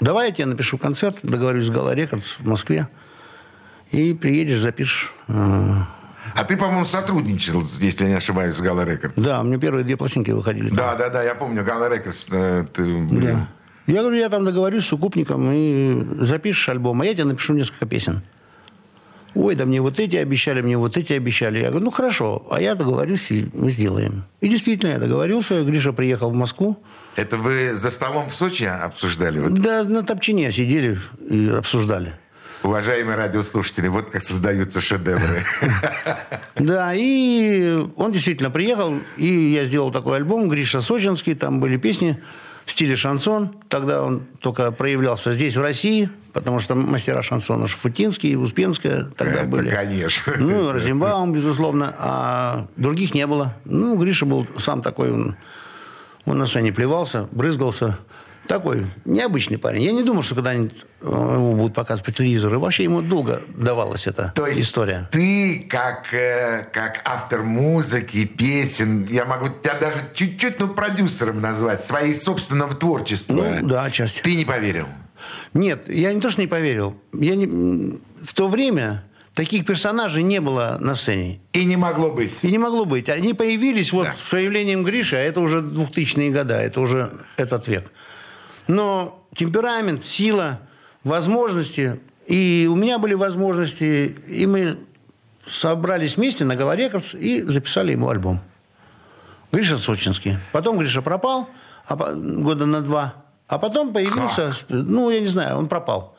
Давай 0.00 0.28
я 0.28 0.34
тебе 0.34 0.46
напишу 0.46 0.78
концерт, 0.78 1.18
договорюсь 1.22 1.66
с 1.66 1.70
Гала 1.70 1.94
Рекордс 1.94 2.32
в 2.38 2.46
Москве. 2.46 2.88
И 3.90 4.14
приедешь, 4.14 4.60
запишешь. 4.60 5.12
Э, 5.28 5.32
А 6.36 6.44
ты, 6.44 6.56
по-моему, 6.56 6.86
сотрудничал, 6.86 7.62
если 7.80 8.04
я 8.04 8.10
не 8.10 8.16
ошибаюсь, 8.16 8.54
с 8.54 8.60
Gala 8.60 8.84
Records. 8.84 9.14
Да, 9.16 9.40
у 9.40 9.44
меня 9.44 9.58
первые 9.58 9.84
две 9.84 9.96
пластинки 9.96 10.30
выходили. 10.30 10.68
там. 10.68 10.76
Да, 10.76 10.94
да, 10.94 11.08
да, 11.08 11.22
я 11.22 11.34
помню, 11.34 11.64
Gala 11.64 11.92
Records. 11.92 12.28
э, 12.30 12.64
ты, 12.72 12.82
блин. 12.84 13.20
Да. 13.38 13.48
Я 13.90 14.02
говорю, 14.02 14.16
я 14.18 14.28
там 14.28 14.44
договорюсь 14.44 14.86
с 14.86 14.92
Укупником 14.92 15.50
и 15.52 16.24
запишешь 16.24 16.68
альбом, 16.68 17.00
а 17.00 17.06
я 17.06 17.12
тебе 17.14 17.24
напишу 17.24 17.54
несколько 17.54 17.86
песен. 17.86 18.22
Ой, 19.34 19.54
да 19.54 19.64
мне 19.64 19.80
вот 19.80 20.00
эти 20.00 20.16
обещали, 20.16 20.60
мне 20.60 20.76
вот 20.76 20.96
эти 20.96 21.12
обещали. 21.12 21.58
Я 21.60 21.70
говорю, 21.70 21.84
ну 21.86 21.90
хорошо, 21.90 22.46
а 22.50 22.60
я 22.60 22.74
договорюсь, 22.74 23.30
и 23.30 23.48
мы 23.54 23.70
сделаем. 23.70 24.24
И 24.40 24.48
действительно, 24.48 24.90
я 24.90 24.98
договорился. 24.98 25.62
Гриша 25.62 25.92
приехал 25.92 26.30
в 26.30 26.34
Москву. 26.34 26.76
Это 27.16 27.36
вы 27.36 27.72
за 27.72 27.90
столом 27.90 28.28
в 28.28 28.34
Сочи 28.34 28.64
обсуждали? 28.64 29.38
Вот, 29.40 29.54
Да, 29.54 29.84
на 29.84 30.02
топчане 30.04 30.50
сидели 30.50 30.98
и 31.28 31.48
обсуждали. 31.48 32.12
уважаемые 32.64 33.16
радиослушатели, 33.16 33.88
вот 33.88 34.10
как 34.10 34.22
создаются 34.24 34.80
шедевры. 34.80 35.42
Да, 36.56 36.92
и 36.94 37.78
он 37.96 38.12
действительно 38.12 38.50
приехал, 38.50 38.98
и 39.16 39.26
я 39.26 39.64
сделал 39.64 39.90
такой 39.90 40.16
альбом 40.16 40.48
«Гриша 40.48 40.82
Сочинский», 40.82 41.34
там 41.34 41.58
были 41.60 41.78
песни 41.78 42.18
в 42.70 42.72
стиле 42.72 42.94
шансон. 42.94 43.50
Тогда 43.68 44.00
он 44.04 44.22
только 44.40 44.70
проявлялся 44.70 45.32
здесь, 45.32 45.56
в 45.56 45.60
России, 45.60 46.08
потому 46.32 46.60
что 46.60 46.76
мастера 46.76 47.20
шансона 47.20 47.66
Шафутинский, 47.66 48.36
Успенская 48.36 49.08
тогда 49.16 49.40
Это, 49.40 49.48
были. 49.48 49.70
конечно. 49.70 50.34
Ну, 50.38 50.70
Розенбаум, 50.70 51.32
безусловно, 51.32 51.92
а 51.98 52.66
других 52.76 53.12
не 53.12 53.26
было. 53.26 53.56
Ну, 53.64 53.96
Гриша 53.96 54.24
был 54.24 54.46
сам 54.56 54.82
такой, 54.82 55.10
он, 55.10 55.34
он 56.26 56.38
на 56.38 56.46
сцене 56.46 56.72
плевался, 56.72 57.26
брызгался. 57.32 57.98
Такой 58.46 58.84
необычный 59.04 59.58
парень. 59.58 59.82
Я 59.82 59.92
не 59.92 60.02
думал, 60.02 60.22
что 60.22 60.34
когда-нибудь 60.34 60.72
э, 61.02 61.06
его 61.06 61.52
будут 61.52 61.74
показывать 61.74 62.04
по 62.06 62.10
телевизору. 62.12 62.56
И 62.56 62.58
вообще 62.58 62.82
ему 62.84 63.00
долго 63.00 63.42
давалась 63.56 64.06
эта 64.08 64.32
То 64.34 64.46
есть 64.46 64.60
история. 64.60 65.08
ты, 65.12 65.66
как, 65.68 66.12
э, 66.12 66.66
как 66.72 67.00
автор 67.04 67.42
музыки, 67.44 68.24
песен, 68.24 69.06
я 69.06 69.24
могу 69.24 69.48
тебя 69.48 69.74
даже 69.74 69.98
чуть-чуть, 70.14 70.58
ну, 70.58 70.68
продюсером 70.68 71.40
назвать, 71.40 71.84
своей 71.84 72.14
собственного 72.14 72.74
творчества. 72.74 73.34
Ну, 73.34 73.68
да, 73.68 73.84
отчасти. 73.84 74.20
Ты 74.22 74.34
не 74.34 74.44
поверил? 74.44 74.86
Нет, 75.54 75.88
я 75.88 76.12
не 76.12 76.20
то, 76.20 76.30
что 76.30 76.40
не 76.40 76.46
поверил. 76.48 76.96
Я 77.12 77.36
не... 77.36 77.98
В 78.22 78.34
то 78.34 78.48
время 78.48 79.04
таких 79.34 79.64
персонажей 79.64 80.22
не 80.24 80.40
было 80.40 80.76
на 80.80 80.94
сцене. 80.96 81.40
И 81.52 81.64
не 81.64 81.76
могло 81.76 82.10
быть. 82.10 82.42
И 82.42 82.50
не 82.50 82.58
могло 82.58 82.84
быть. 82.84 83.08
Они 83.08 83.32
появились 83.34 83.92
вот 83.92 84.06
Да. 84.06 84.14
с 84.16 84.28
появлением 84.28 84.82
Гриши, 84.82 85.16
а 85.16 85.20
это 85.20 85.40
уже 85.40 85.58
2000-е 85.60 86.30
годы, 86.30 86.54
это 86.54 86.80
уже 86.80 87.10
этот 87.36 87.68
век. 87.68 87.84
Но 88.70 89.26
темперамент, 89.34 90.04
сила, 90.04 90.60
возможности, 91.02 92.00
и 92.28 92.68
у 92.70 92.76
меня 92.76 93.00
были 93.00 93.14
возможности, 93.14 94.16
и 94.28 94.46
мы 94.46 94.78
собрались 95.44 96.16
вместе 96.16 96.44
на 96.44 96.54
Галарекордс 96.54 97.14
и 97.16 97.42
записали 97.42 97.90
ему 97.90 98.08
альбом. 98.08 98.38
Гриша 99.50 99.76
Сочинский. 99.76 100.36
Потом 100.52 100.78
Гриша 100.78 101.02
пропал 101.02 101.48
а 101.88 101.96
года 102.14 102.66
на 102.66 102.80
два. 102.82 103.14
А 103.48 103.58
потом 103.58 103.92
появился, 103.92 104.54
ну, 104.68 105.10
я 105.10 105.18
не 105.18 105.26
знаю, 105.26 105.56
он 105.56 105.66
пропал. 105.66 106.16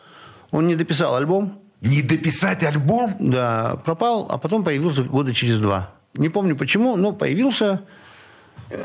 Он 0.51 0.67
не 0.67 0.75
дописал 0.75 1.15
альбом, 1.15 1.57
Не 1.79 2.01
дописать 2.01 2.63
альбом? 2.63 3.15
да, 3.17 3.77
пропал, 3.85 4.27
а 4.29 4.37
потом 4.37 4.65
появился 4.65 5.03
года 5.03 5.33
через 5.33 5.59
два. 5.59 5.91
Не 6.13 6.27
помню 6.27 6.57
почему, 6.57 6.97
но 6.97 7.13
появился. 7.13 7.81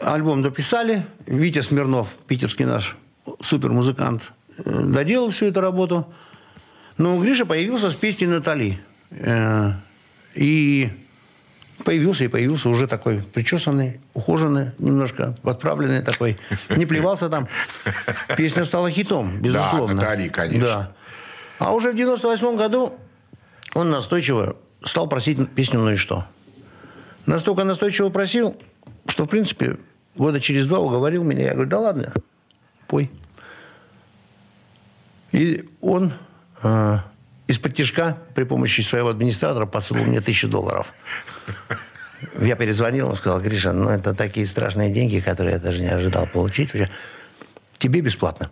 Альбом 0.03 0.45
дописали. 0.45 1.05
Витя 1.27 1.63
Смирнов, 1.63 2.11
питерский 2.29 2.65
наш 2.65 2.97
супермузыкант, 3.41 4.33
э, 4.59 4.83
доделал 4.85 5.31
всю 5.31 5.47
эту 5.47 5.61
работу. 5.61 6.07
Но 6.99 7.19
Гриша 7.21 7.47
появился 7.47 7.91
с 7.91 7.97
песней 7.97 8.27
Натали. 8.27 8.81
Э, 9.11 9.73
И 10.35 10.91
Появился 11.85 12.25
и 12.25 12.29
появился 12.29 12.69
уже 12.71 12.87
такой 12.87 13.19
причесанный, 13.35 14.01
ухоженный, 14.15 14.71
немножко 14.79 15.37
подправленный 15.43 16.01
такой. 16.03 16.39
Не 16.75 16.87
плевался 16.87 17.29
там. 17.29 17.49
Песня 18.37 18.65
стала 18.65 18.91
хитом, 18.91 19.41
безусловно. 19.41 19.97
Натали, 19.97 20.29
конечно. 20.29 20.67
Да. 20.67 20.93
А 21.59 21.75
уже 21.75 21.93
в 21.93 21.97
98 21.97 22.57
году 22.57 22.95
он 23.75 23.91
настойчиво 23.91 24.57
стал 24.83 25.07
просить 25.07 25.51
песню 25.51 25.81
«Ну 25.81 25.93
и 25.93 25.97
что?». 25.97 26.25
Настолько 27.27 27.65
настойчиво 27.65 28.09
просил, 28.09 28.57
что, 29.07 29.25
в 29.25 29.29
принципе, 29.29 29.77
года 30.15 30.41
через 30.41 30.67
два 30.67 30.79
уговорил 30.79 31.25
меня. 31.25 31.45
Я 31.45 31.53
говорю, 31.53 31.69
да 31.69 31.81
ладно, 31.81 32.13
пой. 32.87 33.11
И 35.33 35.69
он 35.81 36.13
э, 36.63 36.99
из-под 37.47 37.75
тяжка 37.75 38.17
при 38.35 38.45
помощи 38.45 38.81
своего 38.81 39.09
администратора 39.09 39.67
подсунул 39.67 40.05
мне 40.05 40.21
тысячу 40.21 40.49
долларов. 40.49 40.93
Я 42.41 42.57
перезвонил, 42.57 43.09
он 43.09 43.17
сказал, 43.17 43.41
Гриша, 43.41 43.73
ну 43.73 43.91
это 43.91 44.15
такие 44.15 44.47
страшные 44.47 44.91
деньги, 44.91 45.21
которые 45.21 45.55
я 45.55 45.59
даже 45.59 45.81
не 45.81 45.89
ожидал 45.89 46.27
получить. 46.27 46.73
Вообще, 46.73 46.91
Тебе 47.79 48.01
бесплатно. 48.01 48.51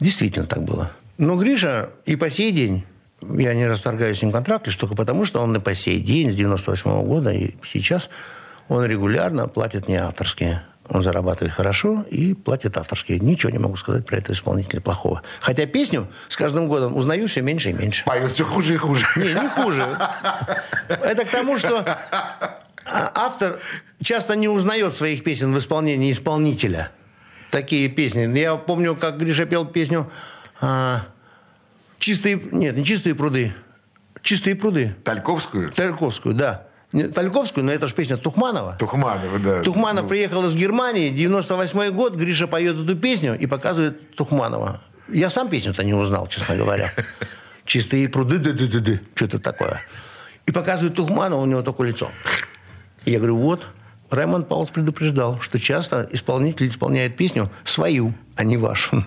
Действительно 0.00 0.46
так 0.46 0.62
было. 0.62 0.90
Но 1.18 1.36
Гриша 1.36 1.90
и 2.04 2.16
по 2.16 2.28
сей 2.28 2.52
день, 2.52 2.84
я 3.22 3.54
не 3.54 3.66
расторгаю 3.66 4.14
с 4.14 4.22
ним 4.22 4.32
контракт, 4.32 4.66
лишь 4.66 4.76
только 4.76 4.94
потому, 4.94 5.24
что 5.24 5.40
он 5.40 5.56
и 5.56 5.60
по 5.60 5.74
сей 5.74 6.00
день, 6.00 6.30
с 6.30 6.34
98 6.34 6.90
-го 6.90 7.04
года 7.04 7.32
и 7.32 7.54
сейчас, 7.62 8.10
он 8.68 8.84
регулярно 8.84 9.48
платит 9.48 9.88
мне 9.88 10.02
авторские. 10.02 10.62
Он 10.88 11.02
зарабатывает 11.02 11.52
хорошо 11.52 12.04
и 12.10 12.34
платит 12.34 12.76
авторские. 12.76 13.18
Ничего 13.18 13.50
не 13.50 13.58
могу 13.58 13.76
сказать 13.76 14.06
про 14.06 14.18
этого 14.18 14.34
исполнителя 14.34 14.80
плохого. 14.80 15.22
Хотя 15.40 15.66
песню 15.66 16.06
с 16.28 16.36
каждым 16.36 16.68
годом 16.68 16.96
узнаю 16.96 17.26
все 17.26 17.42
меньше 17.42 17.70
и 17.70 17.72
меньше. 17.72 18.04
Поет 18.04 18.30
все 18.30 18.44
хуже 18.44 18.74
и 18.74 18.76
хуже. 18.76 19.06
Не, 19.16 19.32
не 19.34 19.48
хуже. 19.48 19.84
Это 20.88 21.24
к 21.24 21.30
тому, 21.30 21.58
что 21.58 21.84
автор 22.84 23.58
часто 24.00 24.36
не 24.36 24.48
узнает 24.48 24.94
своих 24.94 25.24
песен 25.24 25.52
в 25.52 25.58
исполнении 25.58 26.12
исполнителя. 26.12 26.90
Такие 27.50 27.88
песни. 27.88 28.38
Я 28.38 28.56
помню, 28.56 28.94
как 28.96 29.18
Гриша 29.18 29.46
пел 29.46 29.66
песню 29.66 30.10
а, 30.60 31.02
«Чистые...» 31.98 32.40
Нет, 32.52 32.76
не 32.76 32.84
«Чистые 32.84 33.14
пруды». 33.14 33.52
«Чистые 34.22 34.56
пруды». 34.56 34.94
Тальковскую? 35.04 35.70
Тальковскую, 35.70 36.34
да. 36.34 36.65
Тальковскую, 36.92 37.64
но 37.64 37.72
это 37.72 37.88
же 37.88 37.94
песня 37.94 38.16
Тухманова. 38.16 38.76
Тухманова, 38.78 39.38
да. 39.38 39.62
Тухманов 39.62 40.04
Ну, 40.04 40.08
приехал 40.08 40.44
из 40.46 40.54
Германии, 40.54 41.10
98 41.10 41.90
год, 41.90 42.14
Гриша 42.14 42.46
поет 42.46 42.76
эту 42.76 42.96
песню 42.96 43.36
и 43.38 43.46
показывает 43.46 44.14
Тухманова. 44.14 44.80
Я 45.08 45.30
сам 45.30 45.48
песню-то 45.48 45.84
не 45.84 45.94
узнал, 45.94 46.26
честно 46.28 46.56
говоря. 46.56 46.92
Чистые 47.64 48.08
пруды, 48.08 48.38
ды 48.38 48.52
ды 48.52 48.66
ды 48.68 48.80
ды 48.80 49.00
Что-то 49.14 49.40
такое. 49.40 49.80
И 50.46 50.52
показывает 50.52 50.94
Тухманова, 50.94 51.40
у 51.40 51.46
него 51.46 51.62
такое 51.62 51.88
лицо. 51.88 52.08
Я 53.04 53.18
говорю, 53.18 53.36
вот, 53.36 53.66
Раймонд 54.10 54.48
Паулс 54.48 54.70
предупреждал, 54.70 55.40
что 55.40 55.58
часто 55.58 56.08
исполнитель 56.12 56.68
исполняет 56.68 57.16
песню 57.16 57.50
свою, 57.64 58.14
а 58.36 58.44
не 58.44 58.56
вашу. 58.56 59.02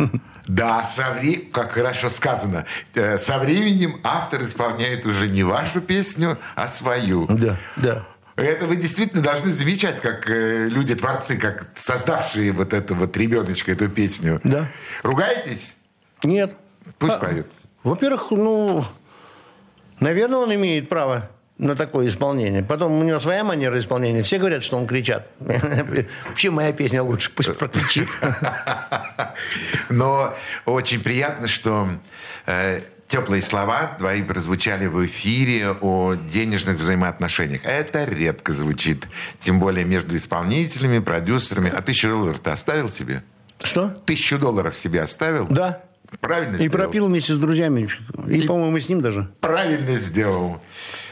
Да, 0.48 0.84
со 0.84 1.12
вре- 1.14 1.38
как 1.52 1.72
хорошо 1.74 2.10
сказано, 2.10 2.66
э, 2.96 3.18
со 3.20 3.38
временем 3.38 4.00
автор 4.04 4.44
исполняет 4.44 5.06
уже 5.06 5.28
не 5.28 5.44
вашу 5.44 5.80
песню, 5.80 6.38
а 6.56 6.68
свою. 6.68 7.28
Да, 7.28 7.58
да. 7.78 8.04
Это 8.36 8.66
вы 8.66 8.78
действительно 8.78 9.22
должны 9.22 9.52
замечать, 9.52 10.02
как 10.02 10.28
э, 10.30 10.68
люди, 10.70 10.96
творцы, 10.96 11.38
как 11.38 11.68
создавшие 11.76 12.52
вот 12.52 12.74
эту 12.74 12.96
вот 12.96 13.16
ребеночка, 13.18 13.74
эту 13.74 13.90
песню. 13.90 14.42
Да. 14.44 14.68
Ругаетесь? 15.04 15.76
Нет. 16.24 16.56
Пусть 16.98 17.14
А, 17.14 17.18
поет. 17.20 17.48
Во-первых, 17.84 18.32
ну, 18.32 18.84
наверное, 20.00 20.40
он 20.40 20.54
имеет 20.56 20.90
право 20.90 21.30
на 21.60 21.76
такое 21.76 22.08
исполнение. 22.08 22.64
Потом 22.64 22.94
у 22.94 23.04
него 23.04 23.20
своя 23.20 23.44
манера 23.44 23.78
исполнения. 23.78 24.24
Все 24.24 24.40
говорят, 24.40 24.64
что 24.64 24.78
он 24.78 24.88
кричат. 24.88 25.30
Вообще 26.28 26.50
моя 26.50 26.72
песня 26.74 27.04
лучше, 27.04 27.32
пусть 27.36 27.56
прокричит. 27.58 28.08
Но 29.90 30.34
очень 30.66 31.02
приятно, 31.02 31.50
что 31.50 31.88
э, 32.46 32.82
теплые 33.10 33.42
слова 33.42 33.96
твои 33.98 34.24
прозвучали 34.24 34.86
в 34.88 35.06
эфире 35.06 35.72
о 35.82 36.16
денежных 36.16 36.78
взаимоотношениях. 36.80 37.62
Это 37.66 38.06
редко 38.06 38.54
звучит. 38.54 39.08
Тем 39.40 39.60
более 39.60 39.84
между 39.84 40.16
исполнителями, 40.16 41.00
продюсерами. 41.00 41.70
А 41.76 41.82
тысячу 41.82 42.08
долларов 42.08 42.40
ты 42.40 42.52
оставил 42.52 42.90
себе? 42.90 43.22
Что? 43.62 43.90
Тысячу 43.90 44.38
долларов 44.38 44.78
себе 44.78 45.02
оставил? 45.02 45.48
Да. 45.48 45.82
Правильно 46.22 46.56
И 46.56 46.68
сделал? 46.68 46.72
пропил 46.72 47.08
вместе 47.08 47.34
с 47.34 47.38
друзьями. 47.38 47.90
И, 48.28 48.42
по-моему, 48.48 48.80
с 48.80 48.88
ним 48.88 49.02
даже. 49.02 49.30
Правильно 49.42 49.98
сделал. 49.98 50.62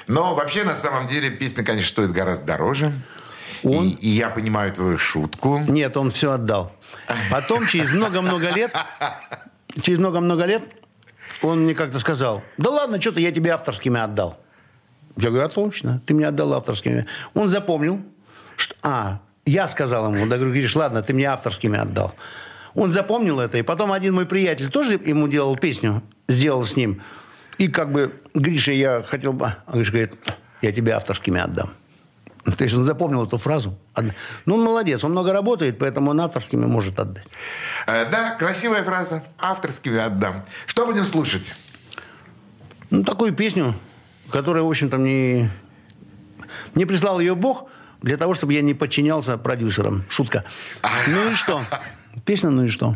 Но 0.07 0.35
вообще, 0.35 0.63
на 0.63 0.75
самом 0.75 1.07
деле, 1.07 1.29
песня, 1.29 1.63
конечно, 1.63 1.89
стоит 1.89 2.11
гораздо 2.11 2.45
дороже. 2.45 2.91
Он? 3.63 3.87
И, 3.87 3.89
и 3.89 4.09
я 4.09 4.29
понимаю 4.29 4.71
твою 4.71 4.97
шутку. 4.97 5.59
Нет, 5.67 5.97
он 5.97 6.11
все 6.11 6.31
отдал. 6.31 6.71
Потом, 7.31 7.67
через 7.67 7.91
много-много 7.91 8.49
лет, 8.51 8.75
через 9.81 9.99
много-много 9.99 10.45
лет, 10.45 10.63
он 11.41 11.63
мне 11.63 11.75
как-то 11.75 11.99
сказал, 11.99 12.43
да 12.57 12.69
ладно, 12.69 13.01
что-то 13.01 13.19
я 13.19 13.31
тебе 13.31 13.51
авторскими 13.51 13.99
отдал. 13.99 14.37
Я 15.17 15.29
говорю, 15.29 15.45
отлично, 15.45 16.01
ты 16.05 16.13
мне 16.13 16.27
отдал 16.27 16.53
авторскими. 16.53 17.05
Он 17.33 17.49
запомнил, 17.49 17.99
что... 18.55 18.75
А, 18.83 19.19
я 19.45 19.67
сказал 19.67 20.13
ему, 20.13 20.25
да, 20.27 20.35
говорю, 20.35 20.51
говоришь, 20.51 20.75
ладно, 20.75 21.01
ты 21.01 21.13
мне 21.13 21.25
авторскими 21.25 21.79
отдал. 21.79 22.13
Он 22.75 22.91
запомнил 22.91 23.39
это, 23.39 23.57
и 23.57 23.63
потом 23.63 23.91
один 23.91 24.13
мой 24.13 24.27
приятель 24.27 24.69
тоже 24.69 24.99
ему 25.03 25.27
делал 25.27 25.57
песню, 25.57 26.03
сделал 26.27 26.63
с 26.63 26.75
ним. 26.75 27.01
И 27.57 27.67
как 27.69 27.91
бы, 27.91 28.13
Гриша, 28.39 28.71
я 28.71 29.03
хотел 29.03 29.33
бы... 29.33 29.53
А 29.65 29.71
Гриша 29.73 29.91
говорит, 29.91 30.13
я 30.61 30.71
тебе 30.71 30.93
авторскими 30.93 31.39
отдам. 31.39 31.69
То 32.57 32.63
есть 32.63 32.75
он 32.75 32.85
запомнил 32.85 33.25
эту 33.25 33.37
фразу. 33.37 33.77
Ну, 34.45 34.55
он 34.55 34.63
молодец, 34.63 35.03
он 35.03 35.11
много 35.11 35.33
работает, 35.33 35.77
поэтому 35.79 36.11
он 36.11 36.21
авторскими 36.21 36.65
может 36.65 36.97
отдать. 36.99 37.25
Э, 37.87 38.09
да, 38.09 38.35
красивая 38.35 38.83
фраза. 38.83 39.23
Авторскими 39.37 39.97
отдам. 39.97 40.43
Что 40.65 40.85
будем 40.85 41.03
слушать? 41.03 41.55
Ну, 42.89 43.03
такую 43.03 43.33
песню, 43.33 43.73
которая, 44.31 44.63
в 44.63 44.69
общем-то, 44.69 44.97
мне... 44.97 45.51
Мне 46.73 46.85
прислал 46.85 47.19
ее 47.19 47.35
Бог 47.35 47.69
для 48.01 48.15
того, 48.17 48.33
чтобы 48.33 48.53
я 48.53 48.61
не 48.61 48.73
подчинялся 48.73 49.37
продюсерам. 49.37 50.05
Шутка. 50.09 50.45
Ну 51.07 51.31
и 51.31 51.33
что? 51.35 51.61
Песня 52.25 52.49
«Ну 52.49 52.65
и 52.65 52.69
что?» 52.69 52.95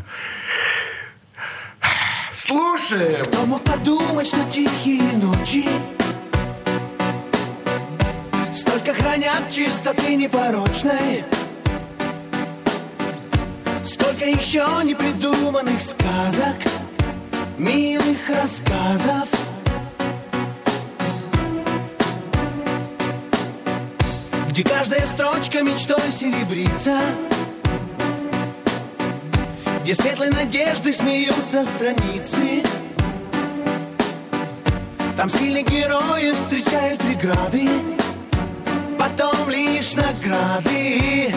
Слушаем! 2.33 3.25
Кто 3.25 3.45
мог 3.45 3.61
подумать, 3.61 4.25
что 4.25 4.41
тихие 4.49 5.01
ночи 5.17 5.65
Столько 8.53 8.93
хранят 8.93 9.49
чистоты 9.49 10.15
непорочной? 10.15 11.25
Сколько 13.83 14.25
еще 14.25 14.65
непридуманных 14.85 15.81
сказок 15.81 16.55
Милых 17.57 18.29
рассказов? 18.29 19.27
Где 24.47 24.63
каждая 24.63 25.05
строчка 25.05 25.61
мечтой 25.63 26.11
серебрится 26.17 26.97
Где 29.81 29.95
светлой 29.95 30.29
надежды 30.29 30.93
смеются 30.93 31.63
страницы. 31.63 32.61
Там 35.17 35.27
сильные 35.27 35.63
герои 35.63 36.33
встречают 36.33 37.01
преграды 37.01 37.67
Потом 38.99 39.49
лишь 39.49 39.93
награды 39.95 41.33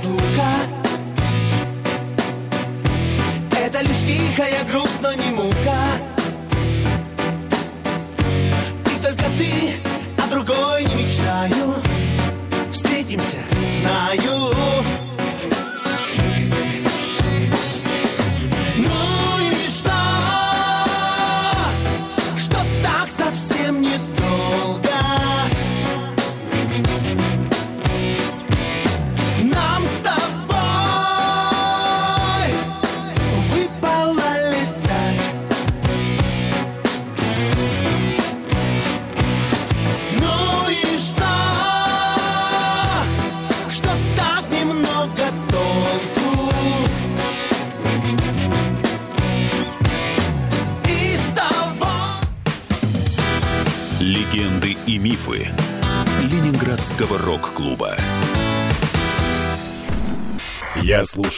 разлука. 0.00 0.50
Это 3.56 3.80
лишь 3.82 4.00
тихая 4.00 4.64
грусть, 4.64 5.00
но 5.02 5.12
не 5.14 5.30
мука 5.30 5.89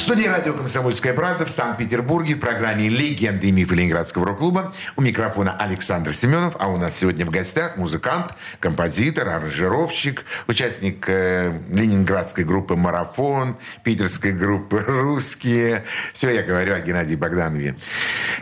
Студии 0.00 0.26
радио 0.26 0.54
«Комсомольская 0.54 1.12
правда» 1.12 1.44
в 1.44 1.50
Санкт-Петербурге 1.50 2.34
в 2.34 2.40
программе 2.40 2.88
«Легенды 2.88 3.48
и 3.48 3.52
мифы 3.52 3.74
Ленинградского 3.74 4.26
рок-клуба». 4.26 4.74
У 4.96 5.02
микрофона 5.02 5.54
Александр 5.56 6.14
Семенов, 6.14 6.56
а 6.58 6.68
у 6.68 6.78
нас 6.78 6.96
сегодня 6.96 7.26
в 7.26 7.30
гостях 7.30 7.76
музыкант, 7.76 8.32
композитор, 8.60 9.28
аранжировщик, 9.28 10.24
участник 10.48 11.04
э, 11.08 11.52
ленинградской 11.68 12.44
группы 12.44 12.76
«Марафон», 12.76 13.58
питерской 13.84 14.32
группы 14.32 14.82
«Русские». 14.84 15.84
Все 16.14 16.30
я 16.30 16.42
говорю 16.42 16.74
о 16.74 16.80
Геннадии 16.80 17.14
Богданове. 17.14 17.76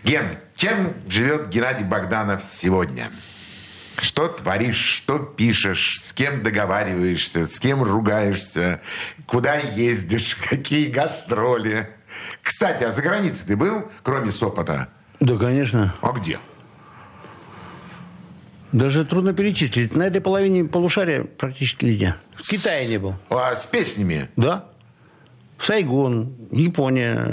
Ген, 0.05 0.27
чем 0.55 0.95
живет 1.09 1.49
Геннадий 1.49 1.85
Богданов 1.85 2.41
сегодня? 2.41 3.09
Что 4.01 4.29
творишь, 4.29 4.79
что 4.81 5.19
пишешь, 5.19 6.01
с 6.01 6.13
кем 6.13 6.43
договариваешься, 6.43 7.47
с 7.47 7.59
кем 7.59 7.83
ругаешься, 7.83 8.81
куда 9.27 9.57
ездишь, 9.57 10.37
какие 10.49 10.89
гастроли. 10.89 11.89
Кстати, 12.43 12.85
а 12.85 12.93
за 12.93 13.03
границей 13.03 13.47
ты 13.47 13.57
был, 13.57 13.91
кроме 14.03 14.31
Сопота? 14.33 14.89
Да, 15.21 15.37
конечно. 15.37 15.95
А 16.01 16.13
где? 16.13 16.39
Даже 18.73 19.05
трудно 19.05 19.33
перечислить. 19.33 19.97
На 19.97 20.05
этой 20.05 20.21
половине 20.21 20.65
полушария 20.65 21.25
практически 21.25 21.87
везде. 21.87 22.15
В 22.37 22.49
Китае 22.49 22.87
не 22.87 22.99
был. 22.99 23.15
А 23.31 23.55
с 23.55 23.67
песнями? 23.67 24.29
Да. 24.37 24.67
Сайгон, 25.59 26.35
Япония, 26.53 27.27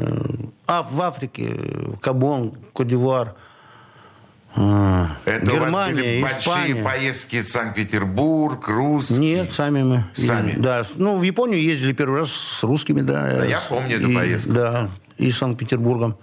а 0.65 0.81
в 0.83 0.99
Африке, 1.01 1.59
Кабон, 2.01 2.53
Кодивуар, 2.73 3.35
а, 4.57 5.07
Это 5.25 5.51
у 5.51 5.55
вас 5.57 5.65
Германия, 5.65 5.93
были 5.93 6.21
большие 6.21 6.39
Испания. 6.39 6.83
поездки 6.83 7.41
в 7.41 7.47
Санкт-Петербург, 7.47 8.67
русские? 8.67 9.19
Нет, 9.19 9.51
сами 9.51 9.83
мы. 9.83 10.03
Сами? 10.13 10.47
ездили. 10.47 10.63
Да. 10.63 10.83
Ну, 10.95 11.17
в 11.17 11.23
Японию 11.23 11.61
ездили 11.61 11.93
первый 11.93 12.21
раз 12.21 12.31
с 12.31 12.63
русскими, 12.63 13.01
да. 13.01 13.23
Да, 13.37 13.45
я 13.45 13.59
помню 13.59 13.97
эту 13.97 14.09
и- 14.09 14.15
поездку. 14.15 14.53
Да, 14.53 14.89
и 15.17 15.31
с 15.31 15.37
Санкт-Петербургом. 15.37 16.17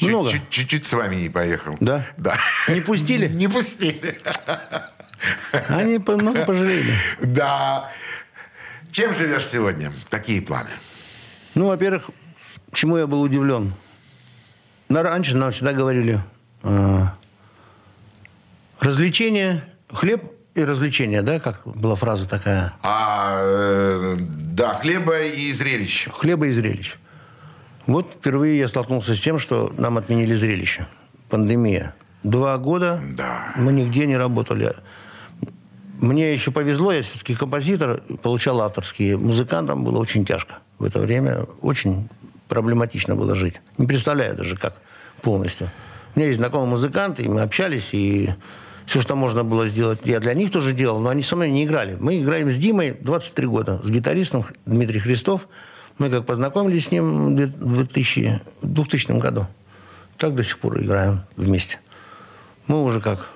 Много. 0.00 0.30
Чуть-чуть, 0.50 0.84
с 0.86 0.92
вами 0.92 1.16
не 1.16 1.28
поехал. 1.28 1.76
Да? 1.80 2.04
Да. 2.18 2.36
Не 2.68 2.80
пустили? 2.80 3.28
Не 3.32 3.48
пустили. 3.48 4.18
Они 5.68 5.98
много 5.98 6.44
пожалели. 6.44 6.92
Да. 7.22 7.90
Чем 8.90 9.14
живешь 9.14 9.46
сегодня? 9.46 9.92
Какие 10.10 10.40
планы? 10.40 10.68
Ну, 11.54 11.68
во-первых, 11.68 12.10
чему 12.72 12.96
я 12.98 13.06
был 13.06 13.22
удивлен. 13.22 13.72
Раньше 14.88 15.36
нам 15.36 15.52
всегда 15.52 15.72
говорили 15.72 16.20
развлечения, 18.80 19.64
хлеб 19.92 20.22
и 20.54 20.64
развлечения, 20.64 21.22
да, 21.22 21.40
как 21.40 21.60
была 21.64 21.96
фраза 21.96 22.28
такая, 22.28 22.74
А, 22.82 23.40
э, 23.42 24.16
да, 24.20 24.74
хлеба 24.74 25.22
и 25.22 25.52
зрелищ. 25.52 26.08
хлеба 26.12 26.46
и 26.46 26.52
зрелищ. 26.52 26.96
Вот 27.86 28.14
впервые 28.14 28.58
я 28.58 28.68
столкнулся 28.68 29.14
с 29.14 29.20
тем, 29.20 29.38
что 29.38 29.72
нам 29.76 29.98
отменили 29.98 30.34
зрелище. 30.34 30.86
Пандемия. 31.28 31.94
Два 32.22 32.56
года 32.56 33.00
Да. 33.16 33.52
мы 33.56 33.72
нигде 33.72 34.06
не 34.06 34.16
работали. 34.16 34.74
Мне 36.00 36.32
еще 36.32 36.50
повезло, 36.50 36.92
я 36.92 37.02
все-таки 37.02 37.34
композитор, 37.34 38.00
получал 38.22 38.60
авторские. 38.62 39.16
Музыкантам 39.18 39.84
было 39.84 39.98
очень 39.98 40.24
тяжко 40.24 40.58
в 40.78 40.84
это 40.84 40.98
время. 41.00 41.44
Очень 41.60 42.08
проблематично 42.48 43.14
было 43.16 43.34
жить. 43.36 43.60
Не 43.78 43.86
представляю 43.86 44.34
даже, 44.36 44.56
как 44.56 44.76
полностью. 45.20 45.70
У 46.14 46.18
меня 46.18 46.28
есть 46.28 46.38
знакомые 46.38 46.68
музыканты, 46.68 47.22
и 47.24 47.28
мы 47.28 47.40
общались, 47.40 47.90
и 47.92 48.30
все, 48.86 49.00
что 49.00 49.16
можно 49.16 49.42
было 49.44 49.66
сделать, 49.68 50.00
я 50.04 50.20
для 50.20 50.34
них 50.34 50.52
тоже 50.52 50.72
делал, 50.72 51.00
но 51.00 51.08
они 51.10 51.22
со 51.22 51.34
мной 51.36 51.50
не 51.50 51.64
играли. 51.64 51.96
Мы 51.98 52.20
играем 52.20 52.50
с 52.50 52.56
Димой 52.56 52.92
23 53.00 53.46
года, 53.46 53.80
с 53.82 53.90
гитаристом 53.90 54.44
Дмитрий 54.66 55.00
Христов. 55.00 55.48
Мы 55.98 56.10
как 56.10 56.26
познакомились 56.26 56.86
с 56.86 56.90
ним 56.90 57.34
в 57.34 57.36
2000, 57.36 58.40
в 58.62 58.66
2000 58.66 59.18
году. 59.18 59.46
Так 60.16 60.34
до 60.34 60.44
сих 60.44 60.58
пор 60.58 60.80
играем 60.80 61.20
вместе. 61.36 61.78
Мы 62.66 62.82
уже 62.82 63.00
как 63.00 63.28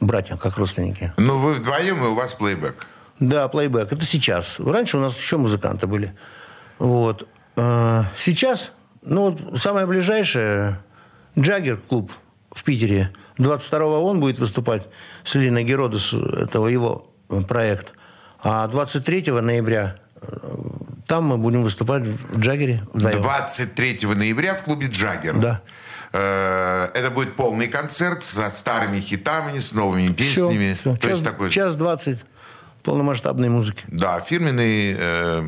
братья, 0.00 0.36
как 0.36 0.56
родственники. 0.58 1.12
Ну, 1.16 1.38
вы 1.38 1.54
вдвоем, 1.54 2.02
и 2.04 2.08
у 2.08 2.14
вас 2.14 2.34
плейбэк. 2.34 2.86
Да, 3.20 3.48
плейбэк. 3.48 3.92
Это 3.92 4.04
сейчас. 4.04 4.58
Раньше 4.58 4.98
у 4.98 5.00
нас 5.00 5.16
еще 5.16 5.36
музыканты 5.36 5.86
были. 5.86 6.14
Вот. 6.78 7.26
Э, 7.56 8.02
Сейчас, 8.16 8.72
ну, 9.02 9.30
вот 9.30 9.60
самое 9.60 9.86
ближайшее, 9.86 10.78
Джаггер 11.38 11.76
клуб 11.78 12.12
в 12.50 12.62
Питере. 12.64 13.10
22-го 13.38 14.04
он 14.04 14.20
будет 14.20 14.38
выступать 14.38 14.88
с 15.24 15.34
Линой 15.34 15.64
Геродос, 15.64 16.12
этого 16.12 16.68
его 16.68 17.10
э, 17.30 17.40
проект. 17.42 17.92
А 18.42 18.66
23 18.68 19.30
ноября 19.32 19.96
э, 20.20 20.26
там 21.06 21.24
мы 21.24 21.38
будем 21.38 21.62
выступать 21.62 22.02
в 22.04 22.38
Джаггере 22.38 22.82
вдвоем. 22.92 23.22
23 23.22 24.00
ноября 24.14 24.54
в 24.54 24.64
клубе 24.64 24.88
«Джаггер». 24.88 25.38
Да. 25.38 25.62
Э, 26.12 26.88
Это 26.94 27.10
будет 27.10 27.34
полный 27.36 27.68
концерт 27.68 28.22
со 28.24 28.50
старыми 28.50 29.00
хитами, 29.00 29.58
с 29.58 29.72
новыми 29.72 30.08
песнями. 30.12 30.74
всё. 30.74 30.94
То 30.96 31.00
Час, 31.02 31.10
есть 31.12 31.24
такой, 31.24 31.50
час 31.50 31.76
20 31.76 32.18
полномасштабной 32.82 33.48
музыки. 33.48 33.82
да, 33.88 34.20
фирменный 34.20 34.94
э, 34.98 35.42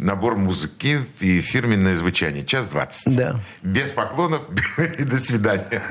набор 0.00 0.36
музыки 0.36 1.00
и 1.20 1.40
фирменное 1.40 1.96
звучание. 1.96 2.44
Час 2.44 2.68
20. 2.68 3.16
Да. 3.16 3.40
Без 3.62 3.92
поклонов 3.92 4.42
и 4.98 5.04
до 5.04 5.18
свидания. 5.18 5.82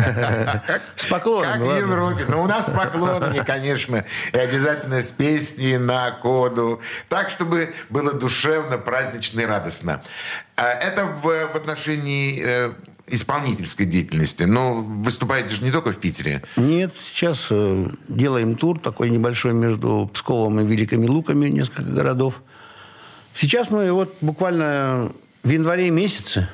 С 0.96 1.06
поклонами, 1.06 1.66
Как 1.66 1.78
в. 1.78 1.80
Европе. 1.80 2.26
Но 2.28 2.44
у 2.44 2.48
нас 2.48 2.68
с 2.68 2.72
поклонами, 2.72 3.40
конечно. 3.46 4.04
И 4.34 4.38
обязательно 4.38 5.02
с 5.02 5.12
песней 5.12 5.78
на 5.78 6.12
коду. 6.12 6.82
Так, 7.08 7.30
чтобы 7.30 7.74
было 7.90 8.14
душевно, 8.14 8.78
празднично 8.78 9.42
и 9.42 9.46
радостно. 9.46 10.02
А 10.56 10.68
Это 10.72 11.06
в, 11.06 11.56
отношении 11.56 12.42
э, 12.44 12.72
исполнительской 13.08 13.86
деятельности. 13.86 14.44
Но 14.44 14.76
выступаете 14.76 15.56
же 15.56 15.64
не 15.64 15.72
только 15.72 15.92
в 15.92 15.98
Питере. 15.98 16.44
Нет, 16.58 16.94
сейчас 17.02 17.48
э, 17.50 17.90
делаем 18.08 18.56
тур 18.56 18.80
такой 18.80 19.10
небольшой 19.10 19.54
между 19.54 20.10
Псковом 20.14 20.60
и 20.60 20.66
Великими 20.66 21.08
Луками, 21.08 21.50
несколько 21.50 21.84
городов. 21.84 22.42
Сейчас 23.40 23.72
мы 23.72 23.90
вот 23.94 24.18
буквально 24.20 25.14
в 25.44 25.50
январе 25.50 25.90
месяце 25.92 26.50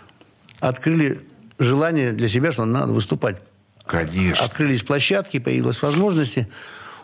открыли 0.60 1.19
желание 1.58 2.12
для 2.12 2.30
себя, 2.30 2.52
что 2.52 2.63
надо 2.65 2.93
выступать. 2.93 3.41
Конечно. 3.88 4.45
Открылись 4.45 4.84
площадки, 4.84 5.39
появилась 5.39 5.82
возможности. 5.82 6.48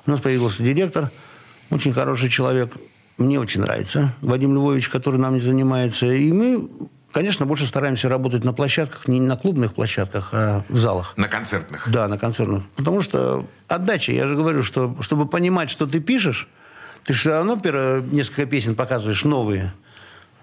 У 0.06 0.12
нас 0.12 0.22
появился 0.22 0.62
директор, 0.62 1.10
очень 1.72 1.94
хороший 1.94 2.30
человек. 2.30 2.74
Мне 3.18 3.40
очень 3.40 3.62
нравится 3.62 4.14
Вадим 4.22 4.54
Львович, 4.54 4.88
который 4.90 5.20
нам 5.20 5.34
не 5.34 5.40
занимается. 5.40 6.06
И 6.06 6.32
мы, 6.32 6.70
конечно, 7.12 7.48
больше 7.48 7.66
стараемся 7.66 8.08
работать 8.08 8.44
на 8.44 8.54
площадках, 8.54 9.08
не 9.08 9.20
на 9.20 9.36
клубных 9.36 9.74
площадках, 9.74 10.30
а 10.32 10.64
в 10.70 10.78
залах. 10.78 11.18
На 11.18 11.28
концертных. 11.28 11.90
Да, 11.90 12.08
на 12.08 12.20
концертных. 12.20 12.68
Потому 12.76 13.02
что 13.02 13.48
отдача, 13.68 14.12
я 14.12 14.28
же 14.28 14.36
говорю, 14.36 14.62
что 14.62 14.96
чтобы 15.02 15.26
понимать, 15.28 15.72
что 15.72 15.88
ты 15.88 16.00
пишешь, 16.00 16.48
ты 17.04 17.14
же 17.14 17.20
все 17.20 17.30
равно 17.32 17.60
несколько 18.12 18.46
песен 18.46 18.76
показываешь 18.76 19.24
новые. 19.24 19.74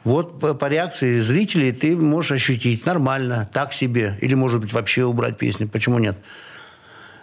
Вот 0.04 0.40
по, 0.40 0.54
по 0.54 0.66
реакции 0.66 1.20
зрителей 1.20 1.72
ты 1.72 1.96
можешь 1.96 2.32
ощутить 2.32 2.86
нормально, 2.86 3.48
так 3.52 3.72
себе, 3.72 4.16
или, 4.20 4.34
может 4.34 4.60
быть, 4.60 4.72
вообще 4.72 5.04
убрать 5.04 5.38
песню. 5.38 5.68
Почему 5.68 5.98
нет? 5.98 6.16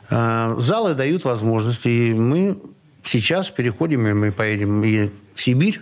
А, 0.10 0.56
Залы 0.58 0.93
дают 0.93 1.26
возможности, 1.26 1.88
и 1.88 2.13
мы 2.13 2.58
сейчас 3.04 3.50
переходим, 3.50 4.08
и 4.08 4.13
мы 4.13 4.32
поедем 4.32 4.84
и 4.84 5.10
в 5.34 5.41
Сибирь, 5.41 5.82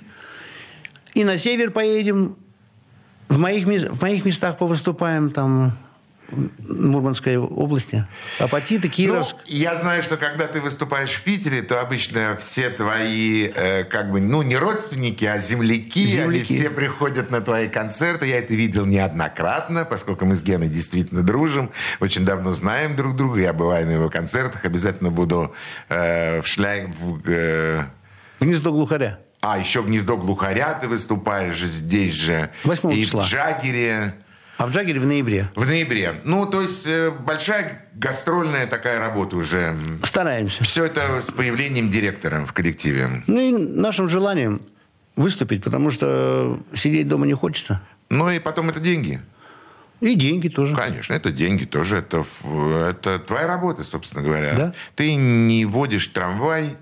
и 1.13 1.23
на 1.23 1.37
север 1.37 1.71
поедем, 1.71 2.35
в 3.29 3.39
моих, 3.39 3.65
в 3.65 4.01
моих 4.01 4.25
местах 4.25 4.57
повыступаем, 4.57 5.31
там, 5.31 5.73
Мурманской 6.31 7.37
области. 7.37 8.05
Апатиты, 8.39 8.87
Ну, 8.87 8.93
Кировск. 8.93 9.35
я 9.45 9.75
знаю, 9.75 10.01
что 10.03 10.17
когда 10.17 10.47
ты 10.47 10.61
выступаешь 10.61 11.11
в 11.11 11.21
Питере, 11.23 11.61
то 11.61 11.79
обычно 11.81 12.37
все 12.39 12.69
твои, 12.69 13.49
э, 13.53 13.83
как 13.83 14.11
бы, 14.11 14.19
ну, 14.19 14.41
не 14.41 14.55
родственники, 14.57 15.25
а 15.25 15.39
земляки, 15.39 16.01
они 16.19 16.39
Земляки. 16.39 16.57
все 16.57 16.69
приходят 16.69 17.29
на 17.29 17.41
твои 17.41 17.67
концерты. 17.67 18.27
Я 18.27 18.39
это 18.39 18.53
видел 18.53 18.85
неоднократно, 18.85 19.85
поскольку 19.85 20.25
мы 20.25 20.35
с 20.35 20.43
Геной 20.43 20.69
действительно 20.69 21.21
дружим, 21.21 21.71
очень 21.99 22.25
давно 22.25 22.53
знаем 22.53 22.95
друг 22.95 23.15
друга. 23.15 23.39
Я 23.41 23.53
бываю 23.53 23.85
на 23.85 23.91
его 23.91 24.09
концертах, 24.09 24.65
обязательно 24.65 25.11
буду 25.11 25.53
э, 25.89 26.41
в 26.41 26.47
шляй... 26.47 26.87
В, 26.87 27.21
э, 27.27 27.83
Гнездо 28.39 28.71
глухаря. 28.71 29.19
а, 29.41 29.57
еще 29.59 29.81
«Гнездо 29.83 30.17
глухаря» 30.17 30.73
ты 30.81 30.87
выступаешь 30.87 31.59
здесь 31.61 32.13
же. 32.15 32.49
8 32.63 32.91
И 32.93 33.03
числа. 33.03 33.21
в 33.23 33.25
Джагере. 33.27 34.15
А 34.63 34.67
в 34.67 34.71
Джаггере 34.71 35.01
в 35.01 35.05
ноябре. 35.05 35.49
В 35.55 35.65
ноябре. 35.65 36.21
Ну, 36.23 36.45
то 36.45 36.61
есть 36.61 36.87
э, 36.87 37.11
большая 37.11 37.85
гастрольная 37.95 38.65
такая 38.65 38.97
работа 38.97 39.35
уже. 39.35 39.75
Стараемся. 40.03 40.63
Все 40.63 40.85
это 40.85 41.21
с 41.21 41.33
появлением 41.33 41.89
директора 41.89 42.45
в 42.45 42.53
коллективе. 42.53 43.23
Ну 43.27 43.41
и 43.41 43.51
нашим 43.51 44.07
желанием 44.07 44.61
выступить, 45.17 45.65
потому 45.65 45.91
что 45.91 46.61
сидеть 46.73 47.09
дома 47.09 47.25
не 47.25 47.33
хочется. 47.33 47.81
Ну 48.09 48.29
и 48.29 48.39
потом 48.39 48.69
это 48.69 48.79
деньги. 48.79 49.19
И 49.99 50.15
деньги 50.15 50.47
тоже. 50.47 50.73
Конечно, 50.73 51.13
это 51.13 51.33
деньги 51.33 51.65
тоже. 51.65 51.97
Это, 51.97 52.23
это 52.89 53.19
твоя 53.19 53.47
работа, 53.47 53.83
собственно 53.83 54.23
говоря. 54.23 54.53
Да. 54.55 54.73
Ты 54.95 55.15
не 55.15 55.65
водишь 55.65 56.07
трамвай, 56.07 56.77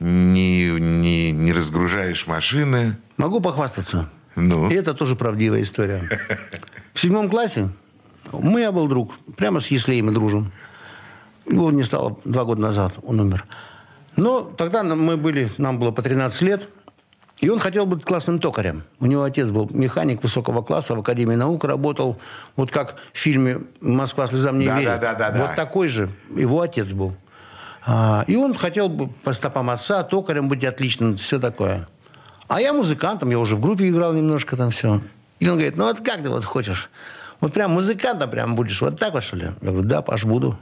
не, 0.00 0.70
не, 0.70 1.32
не 1.32 1.52
разгружаешь 1.52 2.26
машины. 2.26 2.96
Могу 3.18 3.42
похвастаться. 3.42 4.08
Ну. 4.34 4.70
И 4.70 4.74
это 4.74 4.94
тоже 4.94 5.14
правдивая 5.14 5.60
история. 5.60 6.08
В 6.98 7.00
седьмом 7.00 7.28
классе 7.28 7.68
мы, 8.32 8.60
я 8.60 8.72
был 8.72 8.88
друг. 8.88 9.12
Прямо 9.36 9.60
с 9.60 9.68
Еслеем 9.68 10.06
мы 10.06 10.12
дружим. 10.12 10.50
Его 11.46 11.70
не 11.70 11.84
стало 11.84 12.18
два 12.24 12.42
года 12.42 12.60
назад, 12.60 12.92
он 13.04 13.20
умер. 13.20 13.44
Но 14.16 14.40
тогда 14.40 14.82
мы 14.82 15.16
были, 15.16 15.48
нам 15.58 15.78
было 15.78 15.92
по 15.92 16.02
13 16.02 16.42
лет. 16.42 16.68
И 17.40 17.48
он 17.50 17.60
хотел 17.60 17.86
быть 17.86 18.02
классным 18.02 18.40
токарем. 18.40 18.82
У 18.98 19.06
него 19.06 19.22
отец 19.22 19.52
был 19.52 19.70
механик 19.70 20.24
высокого 20.24 20.60
класса, 20.62 20.96
в 20.96 20.98
Академии 20.98 21.36
наук 21.36 21.62
работал. 21.62 22.18
Вот 22.56 22.72
как 22.72 22.96
в 23.12 23.16
фильме 23.16 23.60
«Москва 23.80 24.26
слезам 24.26 24.58
не 24.58 24.66
Да, 24.66 24.80
верит». 24.80 25.00
да, 25.00 25.14
да, 25.14 25.30
да, 25.30 25.38
вот 25.38 25.50
да. 25.50 25.54
такой 25.54 25.86
же 25.86 26.10
его 26.34 26.62
отец 26.62 26.92
был. 26.94 27.14
А, 27.86 28.24
и 28.26 28.34
он 28.34 28.54
хотел 28.54 28.88
бы 28.88 29.06
по 29.06 29.32
стопам 29.32 29.70
отца, 29.70 30.02
токарем 30.02 30.48
быть 30.48 30.64
отличным, 30.64 31.16
все 31.16 31.38
такое. 31.38 31.86
А 32.48 32.60
я 32.60 32.72
музыкантом, 32.72 33.30
я 33.30 33.38
уже 33.38 33.54
в 33.54 33.60
группе 33.60 33.88
играл 33.88 34.14
немножко 34.14 34.56
там 34.56 34.70
все. 34.72 35.00
И 35.40 35.48
он 35.48 35.54
говорит, 35.54 35.76
ну 35.76 35.84
вот 35.84 36.00
как 36.00 36.22
ты 36.22 36.30
вот 36.30 36.44
хочешь? 36.44 36.90
Вот 37.40 37.52
прям 37.52 37.72
музыкантом 37.72 38.30
прям 38.30 38.56
будешь, 38.56 38.80
вот 38.80 38.98
так 38.98 39.12
вот 39.12 39.22
что 39.22 39.36
ли? 39.36 39.50
Я 39.60 39.70
говорю, 39.70 39.88
да, 39.88 40.02
Паш, 40.02 40.24
буду. 40.24 40.58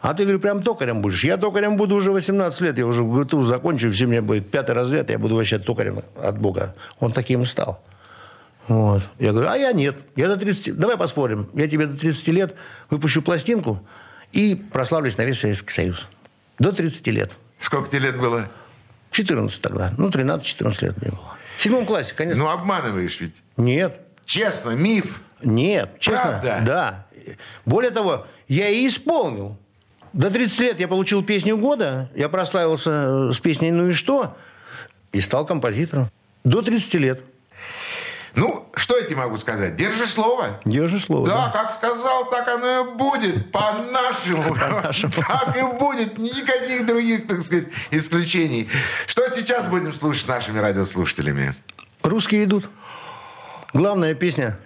А 0.00 0.14
ты, 0.14 0.22
говорю, 0.22 0.38
прям 0.38 0.62
токарем 0.62 1.02
будешь? 1.02 1.24
Я 1.24 1.36
токарем 1.36 1.76
буду 1.76 1.96
уже 1.96 2.12
18 2.12 2.60
лет, 2.60 2.78
я 2.78 2.86
уже 2.86 3.02
в 3.02 3.24
ГТУ 3.24 3.42
закончу, 3.42 3.90
все 3.90 4.06
мне 4.06 4.20
будет 4.20 4.48
пятый 4.50 4.72
разряд, 4.74 5.10
я 5.10 5.18
буду 5.18 5.34
вообще 5.34 5.58
токарем 5.58 6.02
от 6.22 6.38
Бога. 6.38 6.74
Он 7.00 7.10
таким 7.10 7.42
и 7.42 7.44
стал. 7.46 7.82
Вот. 8.68 9.02
Я 9.18 9.32
говорю, 9.32 9.48
а 9.48 9.56
я 9.56 9.72
нет. 9.72 9.96
Я 10.14 10.28
до 10.28 10.36
30... 10.36 10.76
Давай 10.76 10.96
поспорим. 10.96 11.48
Я 11.54 11.68
тебе 11.68 11.86
до 11.86 11.98
30 11.98 12.28
лет 12.28 12.54
выпущу 12.90 13.22
пластинку 13.22 13.82
и 14.32 14.54
прославлюсь 14.54 15.16
на 15.16 15.22
весь 15.22 15.40
Советский 15.40 15.72
Союз. 15.72 16.08
До 16.58 16.70
30 16.70 17.06
лет. 17.08 17.32
Сколько 17.58 17.88
тебе 17.88 18.00
лет 18.00 18.18
было? 18.18 18.48
14 19.10 19.60
тогда. 19.60 19.92
Ну, 19.96 20.10
13-14 20.10 20.84
лет 20.84 21.00
мне 21.00 21.10
было. 21.10 21.37
В 21.58 21.62
седьмом 21.62 21.86
классе, 21.86 22.14
конечно. 22.16 22.44
Ну, 22.44 22.50
обманываешь 22.50 23.20
ведь. 23.20 23.42
Нет. 23.56 24.00
Честно, 24.24 24.70
миф. 24.76 25.22
Нет. 25.42 25.90
Честно. 25.98 26.38
Правда? 26.40 26.60
Да. 26.64 27.06
Более 27.66 27.90
того, 27.90 28.28
я 28.46 28.68
и 28.68 28.86
исполнил. 28.86 29.56
До 30.12 30.30
30 30.30 30.60
лет 30.60 30.78
я 30.78 30.86
получил 30.86 31.24
песню 31.24 31.56
года. 31.58 32.10
Я 32.14 32.28
прославился 32.28 32.90
э, 32.90 33.32
с 33.32 33.40
песней 33.40 33.72
«Ну 33.72 33.88
и 33.88 33.92
что?» 33.92 34.36
и 35.10 35.20
стал 35.20 35.44
композитором. 35.46 36.08
До 36.44 36.62
30 36.62 36.94
лет. 36.94 37.22
Что 38.78 38.96
я 38.96 39.04
тебе 39.04 39.16
могу 39.16 39.36
сказать? 39.36 39.74
Держи 39.74 40.06
слово. 40.06 40.60
Держи 40.64 41.00
слово. 41.00 41.26
Да, 41.26 41.50
как 41.52 41.72
сказал, 41.72 42.30
так 42.30 42.46
оно 42.46 42.80
и 42.80 42.96
будет. 42.96 43.50
По-нашему. 43.52 44.54
Так 44.54 45.56
и 45.56 45.78
будет. 45.78 46.16
Никаких 46.16 46.86
других, 46.86 47.26
так 47.26 47.42
сказать, 47.42 47.66
исключений. 47.90 48.70
Что 49.06 49.28
сейчас 49.34 49.66
будем 49.66 49.92
слушать 49.92 50.24
с 50.24 50.28
нашими 50.28 50.58
радиослушателями? 50.58 51.54
Русские 52.02 52.44
идут. 52.44 52.70
Главная 53.74 54.14
песня 54.14 54.58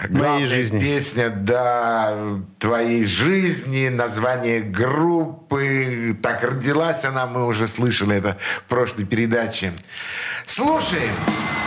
моей 0.00 0.18
Главная 0.18 0.46
жизни. 0.46 0.80
песня, 0.80 1.30
да, 1.30 2.16
твоей 2.58 3.04
жизни, 3.04 3.88
название 3.88 4.60
группы. 4.60 6.16
Так 6.22 6.42
родилась 6.42 7.04
она, 7.04 7.26
мы 7.26 7.46
уже 7.46 7.68
слышали 7.68 8.16
это 8.16 8.38
в 8.64 8.68
прошлой 8.68 9.04
передаче. 9.04 9.72
Слушаем. 10.46 11.12
Эй, 11.14 11.57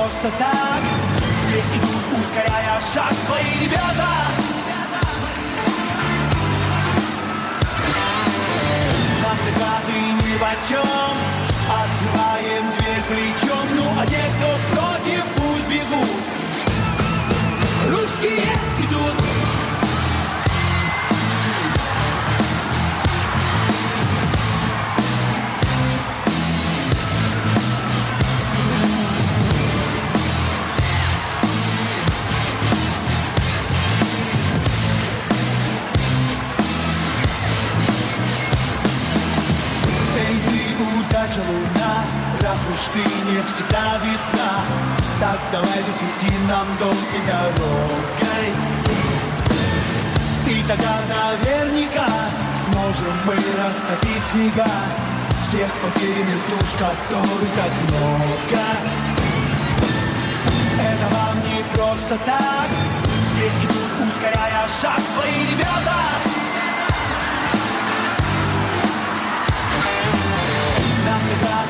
просто 0.00 0.30
так. 0.38 0.82
Здесь 1.42 1.78
идут, 1.78 2.18
ускоряя 2.18 2.80
шаг 2.94 3.12
свои 3.26 3.64
ребята. 3.64 4.08
Нам 9.22 9.36
преграды 9.44 9.98
ни 10.22 10.34
почем 10.38 11.16
Открываем 11.82 12.64
дверь 12.78 13.02
плечом. 13.08 13.66
Ну 13.76 13.84
а 14.00 14.06
те, 14.06 14.22
кто 14.38 14.48
против, 14.72 14.89
не 42.70 43.42
всегда 43.42 43.98
видна. 43.98 44.52
Так 45.18 45.38
давай 45.50 45.78
же 45.78 45.92
свети 45.98 46.32
нам 46.48 46.66
долгой 46.78 47.22
дорогой. 47.26 48.48
И 50.46 50.62
тогда 50.68 50.98
наверняка 51.08 52.06
сможем 52.64 53.14
мы 53.26 53.34
растопить 53.34 54.22
снега. 54.32 54.70
Всех 55.48 55.68
потерянных 55.82 56.48
душ, 56.48 56.68
которых 56.78 57.50
так 57.56 57.72
много. 57.88 58.64
Это 60.78 61.14
вам 61.14 61.36
не 61.48 61.62
просто 61.74 62.16
так. 62.24 62.68
Здесь 63.34 63.54
идут, 63.64 64.08
ускоряя 64.08 64.66
шаг 64.80 65.00
свои 65.14 65.46
ребята 65.52 66.29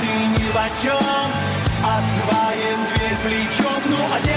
Преграды 0.01 0.27
ни 0.27 0.49
в 0.49 0.83
чем. 0.83 1.31
Открываем 1.83 2.79
дверь 2.95 3.19
плечом. 3.23 3.83
Ну 3.87 3.97
а 4.13 4.21
те, 4.21 4.37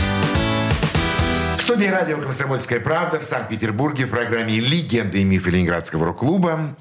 Студии 1.71 1.87
радио 1.87 2.17
«Комсомольская 2.17 2.81
правда» 2.81 3.17
в 3.17 3.23
Санкт-Петербурге 3.23 4.05
в 4.05 4.09
программе 4.09 4.59
«Легенды 4.59 5.21
и 5.21 5.23
мифы 5.23 5.51
Ленинградского 5.51 6.07
рок-клуба». 6.07 6.75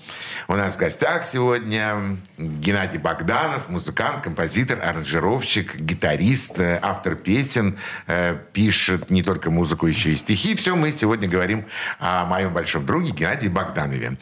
У 0.48 0.56
нас 0.56 0.74
в 0.74 0.78
гостях 0.78 1.22
сегодня 1.22 2.18
Геннадий 2.36 2.98
Богданов, 2.98 3.68
музыкант, 3.68 4.24
композитор, 4.24 4.80
аранжировщик, 4.82 5.76
гитарист, 5.76 6.58
э, 6.58 6.80
автор 6.82 7.14
песен, 7.14 7.78
э, 8.08 8.36
пишет 8.52 9.10
не 9.10 9.22
только 9.22 9.52
музыку, 9.52 9.86
еще 9.86 10.10
и 10.10 10.16
стихи. 10.16 10.56
Все 10.56 10.74
мы 10.74 10.90
сегодня 10.90 11.28
говорим 11.28 11.66
о 12.00 12.24
моем 12.24 12.52
большом 12.52 12.84
друге 12.84 13.12
Геннадии 13.12 13.46
Богданове. 13.46 14.16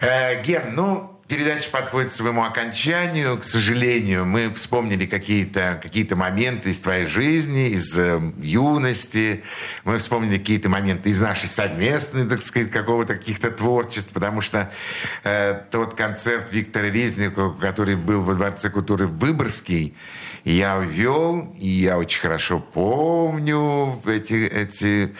Э, 0.00 0.40
Ген, 0.42 0.74
ну, 0.74 1.15
Передача 1.28 1.70
подходит 1.70 2.10
к 2.12 2.14
своему 2.14 2.44
окончанию. 2.44 3.36
К 3.36 3.42
сожалению, 3.42 4.24
мы 4.24 4.52
вспомнили 4.54 5.06
какие-то 5.06 5.80
какие 5.82 6.08
моменты 6.14 6.70
из 6.70 6.78
твоей 6.78 7.04
жизни, 7.04 7.70
из 7.70 7.98
э, 7.98 8.20
юности. 8.38 9.42
Мы 9.82 9.98
вспомнили 9.98 10.38
какие-то 10.38 10.68
моменты 10.68 11.10
из 11.10 11.20
нашей 11.20 11.48
совместной, 11.48 12.28
так 12.28 12.42
сказать, 12.42 12.70
какого-то 12.70 13.16
каких-то 13.16 13.50
творчеств. 13.50 14.10
Потому 14.12 14.40
что 14.40 14.70
э, 15.24 15.60
тот 15.72 15.94
концерт 15.94 16.52
Виктора 16.52 16.90
Резникова, 16.90 17.52
который 17.58 17.96
был 17.96 18.22
во 18.22 18.34
Дворце 18.34 18.70
культуры 18.70 19.08
Выборгский, 19.08 19.96
я 20.52 20.78
вел, 20.78 21.52
и 21.58 21.66
я 21.66 21.98
очень 21.98 22.20
хорошо 22.20 22.60
помню 22.60 24.00
эти, 24.06 24.46
эти, 24.46 25.12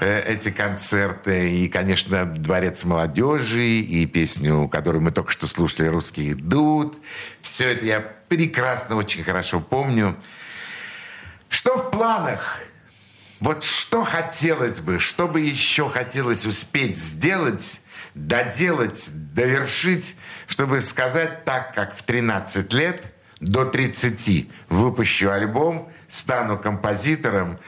э, 0.00 0.20
эти 0.26 0.50
концерты. 0.50 1.50
И, 1.50 1.68
конечно, 1.68 2.26
«Дворец 2.26 2.84
молодежи», 2.84 3.64
и 3.64 4.04
песню, 4.04 4.68
которую 4.68 5.00
мы 5.00 5.10
только 5.10 5.32
что 5.32 5.46
слушали, 5.46 5.86
«Русские 5.86 6.32
идут». 6.32 7.02
Все 7.40 7.70
это 7.70 7.86
я 7.86 8.00
прекрасно, 8.00 8.96
очень 8.96 9.24
хорошо 9.24 9.60
помню. 9.60 10.14
Что 11.48 11.78
в 11.78 11.90
планах? 11.90 12.58
Вот 13.40 13.64
что 13.64 14.04
хотелось 14.04 14.80
бы, 14.80 14.98
что 14.98 15.28
бы 15.28 15.40
еще 15.40 15.88
хотелось 15.88 16.44
успеть 16.44 16.98
сделать, 16.98 17.80
доделать, 18.14 19.08
довершить, 19.32 20.14
чтобы 20.46 20.82
сказать 20.82 21.46
так, 21.46 21.74
как 21.74 21.96
в 21.96 22.02
13 22.02 22.70
лет– 22.74 23.14
до 23.40 23.64
30 23.64 24.48
выпущу 24.68 25.30
альбом, 25.30 25.90
стану 26.06 26.58
композитором 26.58 27.58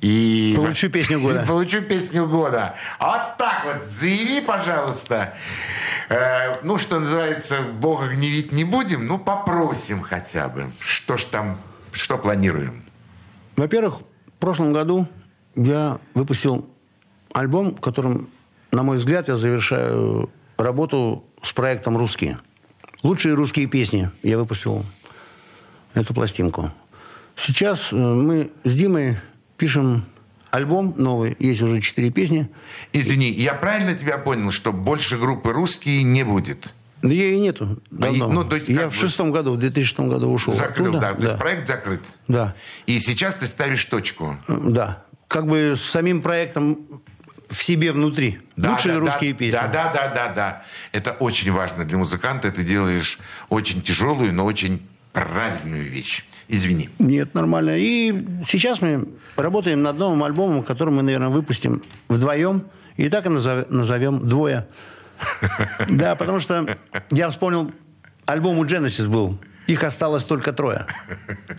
и... 0.00 0.52
Получу 0.56 0.88
песню 0.90 1.20
года. 1.20 1.44
Получу 1.48 1.82
песню 1.82 2.26
года. 2.26 2.74
Вот 3.00 3.36
так 3.38 3.64
вот, 3.64 3.82
заяви, 3.82 4.40
пожалуйста. 4.40 5.34
Э, 6.08 6.62
ну, 6.62 6.78
что 6.78 7.00
называется, 7.00 7.62
Бога 7.80 8.08
гневить 8.08 8.52
не 8.52 8.64
будем, 8.64 9.06
ну, 9.06 9.18
попросим 9.18 10.02
хотя 10.02 10.48
бы. 10.48 10.70
Что 10.80 11.16
ж 11.16 11.24
там, 11.24 11.58
что 11.92 12.18
планируем? 12.18 12.84
Во-первых, 13.56 14.00
в 14.26 14.38
прошлом 14.38 14.72
году 14.72 15.08
я 15.54 15.98
выпустил 16.14 16.68
альбом, 17.32 17.74
которым, 17.74 18.28
на 18.70 18.82
мой 18.82 18.98
взгляд, 18.98 19.28
я 19.28 19.36
завершаю 19.36 20.30
работу 20.58 21.24
с 21.42 21.52
проектом 21.52 21.96
«Русские». 21.96 22.38
Лучшие 23.02 23.34
русские 23.34 23.66
песни 23.66 24.10
я 24.22 24.38
выпустил 24.38 24.84
эту 25.96 26.14
пластинку. 26.14 26.72
Сейчас 27.34 27.92
э, 27.92 27.96
мы 27.96 28.50
с 28.64 28.74
Димой 28.74 29.18
пишем 29.56 30.04
альбом 30.50 30.94
новый, 30.96 31.36
есть 31.38 31.60
уже 31.62 31.80
четыре 31.80 32.10
песни. 32.10 32.48
Извини, 32.92 33.30
я 33.30 33.54
правильно 33.54 33.94
тебя 33.94 34.18
понял, 34.18 34.50
что 34.50 34.72
больше 34.72 35.18
группы 35.18 35.52
«Русские» 35.52 36.02
не 36.02 36.24
будет? 36.24 36.74
Да 37.02 37.10
ее 37.10 37.34
и 37.34 37.40
нету 37.40 37.80
давно. 37.90 38.28
ну, 38.28 38.44
то 38.44 38.56
есть 38.56 38.68
я 38.68 38.88
в 38.88 38.94
шестом 38.94 39.30
году, 39.30 39.52
в 39.52 39.58
2006 39.58 40.00
году 40.08 40.30
ушел. 40.30 40.52
Закрыл, 40.52 40.88
оттуда. 40.88 41.00
да. 41.00 41.14
То 41.14 41.22
есть 41.22 41.38
проект 41.38 41.68
закрыт? 41.68 42.00
Да. 42.26 42.54
И 42.86 42.98
сейчас 43.00 43.34
ты 43.36 43.46
ставишь 43.46 43.84
точку? 43.84 44.36
Да. 44.48 45.02
Как 45.28 45.46
бы 45.46 45.74
с 45.76 45.82
самим 45.82 46.22
проектом 46.22 46.78
в 47.48 47.62
себе 47.62 47.92
внутри. 47.92 48.40
Да, 48.56 48.72
Лучшие 48.72 48.94
да, 48.94 49.00
русские 49.00 49.32
да, 49.32 49.38
песни. 49.38 49.52
Да, 49.56 49.68
да, 49.68 49.92
да, 49.92 50.14
да, 50.14 50.32
да. 50.32 50.64
Это 50.92 51.12
очень 51.12 51.52
важно 51.52 51.84
для 51.84 51.98
музыканта. 51.98 52.50
Ты 52.50 52.64
делаешь 52.64 53.18
очень 53.50 53.82
тяжелую, 53.82 54.32
но 54.32 54.44
очень 54.44 54.80
правильную 55.16 55.82
вещь. 55.82 56.24
Извини. 56.48 56.90
Нет, 56.98 57.34
нормально. 57.34 57.76
И 57.76 58.12
сейчас 58.46 58.82
мы 58.82 59.08
работаем 59.36 59.82
над 59.82 59.98
новым 59.98 60.22
альбомом, 60.22 60.62
который 60.62 60.92
мы, 60.92 61.02
наверное, 61.02 61.28
выпустим 61.30 61.82
вдвоем. 62.08 62.64
И 62.96 63.08
так 63.08 63.26
и 63.26 63.28
назов- 63.30 63.68
назовем 63.70 64.28
«Двое». 64.28 64.66
Да, 65.88 66.14
потому 66.14 66.38
что 66.38 66.66
я 67.10 67.28
вспомнил, 67.30 67.72
альбом 68.26 68.58
у 68.58 68.64
Genesis 68.64 69.08
был. 69.08 69.38
Их 69.66 69.82
осталось 69.82 70.24
только 70.24 70.52
трое. 70.52 70.86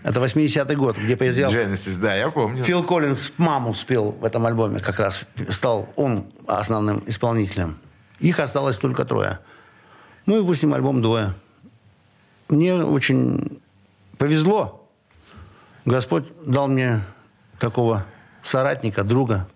Это 0.02 0.20
80-й 0.20 0.76
год, 0.76 0.96
где 0.96 1.16
поездил... 1.16 1.48
Genesis, 1.48 2.00
да, 2.00 2.14
я 2.14 2.30
помню. 2.30 2.64
Фил 2.64 2.82
Коллинз 2.82 3.32
«Маму» 3.36 3.74
спел 3.74 4.12
в 4.12 4.24
этом 4.24 4.46
альбоме. 4.46 4.80
Как 4.80 4.98
раз 4.98 5.24
стал 5.50 5.90
он 5.96 6.32
основным 6.46 7.02
исполнителем. 7.06 7.76
Их 8.20 8.38
осталось 8.40 8.78
только 8.78 9.04
трое. 9.04 9.40
Мы 10.26 10.40
выпустим 10.40 10.72
альбом 10.72 11.02
«Двое». 11.02 11.34
Мне 12.48 12.82
очень 12.82 13.60
повезло. 14.16 14.88
Господь 15.84 16.24
дал 16.44 16.68
мне 16.68 17.02
такого 17.58 18.04
соратника, 18.42 19.04
друга, 19.04 19.48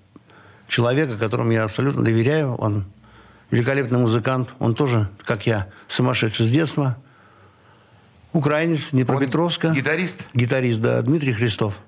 человека, 0.68 1.16
которому 1.16 1.53
я 1.53 1.64
абсолютно 1.64 2.03
доверяю. 2.03 2.55
Он 2.55 2.84
великолепный 3.51 3.99
музыкант. 3.99 4.51
Он 4.59 4.74
тоже, 4.74 5.09
как 5.24 5.47
я, 5.47 5.68
сумасшедший 5.88 6.47
с 6.47 6.51
детства. 6.51 6.97
Украинец, 8.32 8.90
Днепропетровска. 8.93 9.66
Он 9.68 9.74
гитарист? 9.74 10.24
Гитарист, 10.34 10.80
да, 10.80 11.03
Дмитрий 11.03 11.32
Христов. 11.32 11.80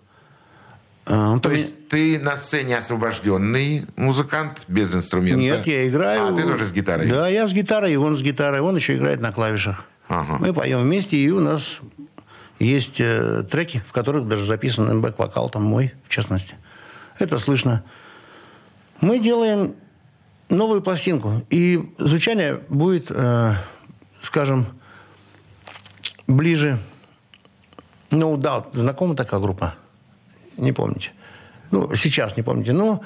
А, 1.06 1.30
он 1.30 1.40
То 1.40 1.50
есть 1.50 1.74
меня... 1.74 1.86
ты 1.90 2.18
на 2.18 2.36
сцене 2.36 2.78
освобожденный 2.78 3.86
музыкант 3.96 4.64
без 4.68 4.94
инструмента? 4.94 5.38
Нет, 5.38 5.66
я 5.66 5.88
играю. 5.88 6.28
А, 6.28 6.36
ты 6.36 6.42
тоже 6.42 6.66
с 6.66 6.72
гитарой? 6.72 7.08
Да, 7.08 7.28
я 7.28 7.46
с 7.46 7.52
гитарой, 7.52 7.92
и 7.92 7.96
он 7.96 8.16
с 8.16 8.22
гитарой. 8.22 8.60
Он 8.60 8.76
еще 8.76 8.94
играет 8.96 9.20
на 9.20 9.32
клавишах. 9.32 9.84
Ага. 10.08 10.36
Мы 10.38 10.52
поем 10.52 10.82
вместе, 10.82 11.16
и 11.16 11.30
у 11.30 11.40
нас 11.40 11.80
есть 12.58 13.00
э, 13.00 13.44
треки, 13.50 13.82
в 13.86 13.92
которых 13.92 14.28
даже 14.28 14.44
записан 14.44 15.00
бэк-вокал, 15.00 15.50
там 15.50 15.64
мой, 15.64 15.94
в 16.04 16.08
частности. 16.08 16.54
Это 17.18 17.38
слышно. 17.38 17.84
Мы 19.00 19.18
делаем 19.18 19.74
новую 20.48 20.82
пластинку, 20.82 21.42
и 21.50 21.92
звучание 21.98 22.60
будет, 22.68 23.10
э, 23.10 23.54
скажем, 24.22 24.66
ближе... 26.26 26.78
Ну, 28.10 28.36
да, 28.36 28.64
знакома 28.72 29.16
такая 29.16 29.40
группа? 29.40 29.74
Не 30.56 30.72
помните? 30.72 31.10
Ну, 31.72 31.92
сейчас 31.96 32.36
не 32.36 32.44
помните. 32.44 32.72
Ну, 32.72 33.02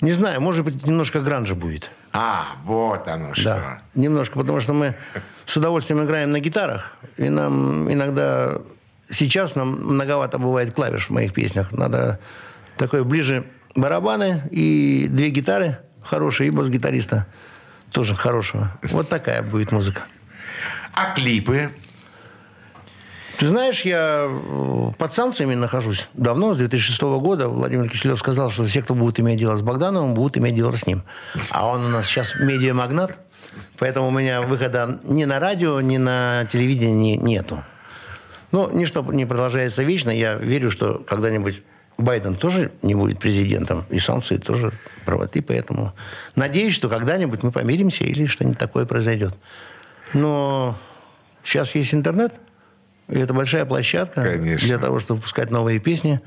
не 0.00 0.12
знаю, 0.12 0.40
может 0.40 0.64
быть, 0.64 0.86
немножко 0.86 1.20
гранжа 1.20 1.54
будет. 1.54 1.90
А, 2.12 2.44
вот 2.64 3.08
оно 3.08 3.34
что. 3.34 3.44
Да, 3.44 3.82
немножко, 3.94 4.38
потому 4.38 4.60
что 4.60 4.72
мы 4.72 4.94
с 5.46 5.56
удовольствием 5.56 6.04
играем 6.04 6.32
на 6.32 6.40
гитарах, 6.40 6.96
и 7.16 7.28
нам 7.28 7.92
иногда... 7.92 8.58
Сейчас 9.10 9.54
нам 9.54 9.68
многовато 9.68 10.38
бывает 10.38 10.72
клавиш 10.72 11.06
в 11.06 11.10
моих 11.10 11.34
песнях. 11.34 11.72
Надо 11.72 12.18
такое 12.78 13.04
ближе 13.04 13.44
барабаны 13.74 14.42
и 14.50 15.06
две 15.10 15.28
гитары 15.28 15.78
хорошие, 16.02 16.48
и 16.48 16.50
бас-гитариста 16.50 17.26
тоже 17.92 18.14
хорошего. 18.14 18.72
Вот 18.82 19.08
такая 19.08 19.42
будет 19.42 19.72
музыка. 19.72 20.02
А 20.94 21.14
клипы? 21.14 21.70
Ты 23.38 23.48
знаешь, 23.48 23.82
я 23.82 24.26
э, 24.28 24.92
под 24.96 25.12
санкциями 25.12 25.54
нахожусь 25.54 26.08
давно, 26.14 26.54
с 26.54 26.58
2006 26.58 27.02
года. 27.02 27.48
Владимир 27.48 27.88
Киселев 27.88 28.18
сказал, 28.18 28.50
что 28.50 28.64
все, 28.64 28.80
кто 28.80 28.94
будет 28.94 29.18
иметь 29.18 29.38
дело 29.38 29.56
с 29.56 29.62
Богдановым, 29.62 30.14
будут 30.14 30.38
иметь 30.38 30.54
дело 30.54 30.70
с 30.72 30.86
ним. 30.86 31.02
А 31.50 31.66
он 31.66 31.84
у 31.84 31.88
нас 31.88 32.06
сейчас 32.06 32.36
медиамагнат, 32.38 33.18
поэтому 33.78 34.08
у 34.08 34.10
меня 34.10 34.42
выхода 34.42 35.00
ни 35.04 35.24
на 35.24 35.38
радио, 35.40 35.80
ни 35.80 35.96
на 35.96 36.46
телевидении 36.50 37.16
нету. 37.16 37.62
Но 38.52 38.70
ничто 38.72 39.02
не 39.02 39.26
продолжается 39.26 39.82
вечно. 39.82 40.10
Я 40.10 40.34
верю, 40.34 40.70
что 40.70 41.04
когда-нибудь 41.06 41.62
Байден 41.98 42.34
тоже 42.34 42.72
не 42.82 42.94
будет 42.94 43.18
президентом, 43.18 43.84
и 43.90 43.98
санкции 43.98 44.36
тоже 44.36 44.72
правоты, 45.04 45.42
поэтому 45.42 45.92
надеюсь, 46.34 46.74
что 46.74 46.88
когда-нибудь 46.88 47.42
мы 47.42 47.52
помиримся 47.52 48.04
или 48.04 48.26
что-нибудь 48.26 48.58
такое 48.58 48.84
произойдет. 48.84 49.34
Но 50.12 50.76
сейчас 51.42 51.74
есть 51.74 51.94
интернет, 51.94 52.32
и 53.08 53.18
это 53.18 53.34
большая 53.34 53.64
площадка 53.64 54.22
Конечно. 54.22 54.66
для 54.66 54.78
того, 54.78 54.98
чтобы 54.98 55.18
выпускать 55.18 55.50
новые 55.50 55.78
песни. 55.78 56.20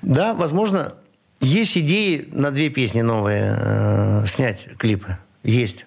Да, 0.00 0.32
возможно, 0.34 0.94
есть 1.40 1.76
идеи 1.76 2.28
на 2.32 2.50
две 2.50 2.70
песни 2.70 3.02
новые 3.02 3.56
э, 3.58 4.24
снять 4.26 4.68
клипы. 4.78 5.18
Есть. 5.42 5.86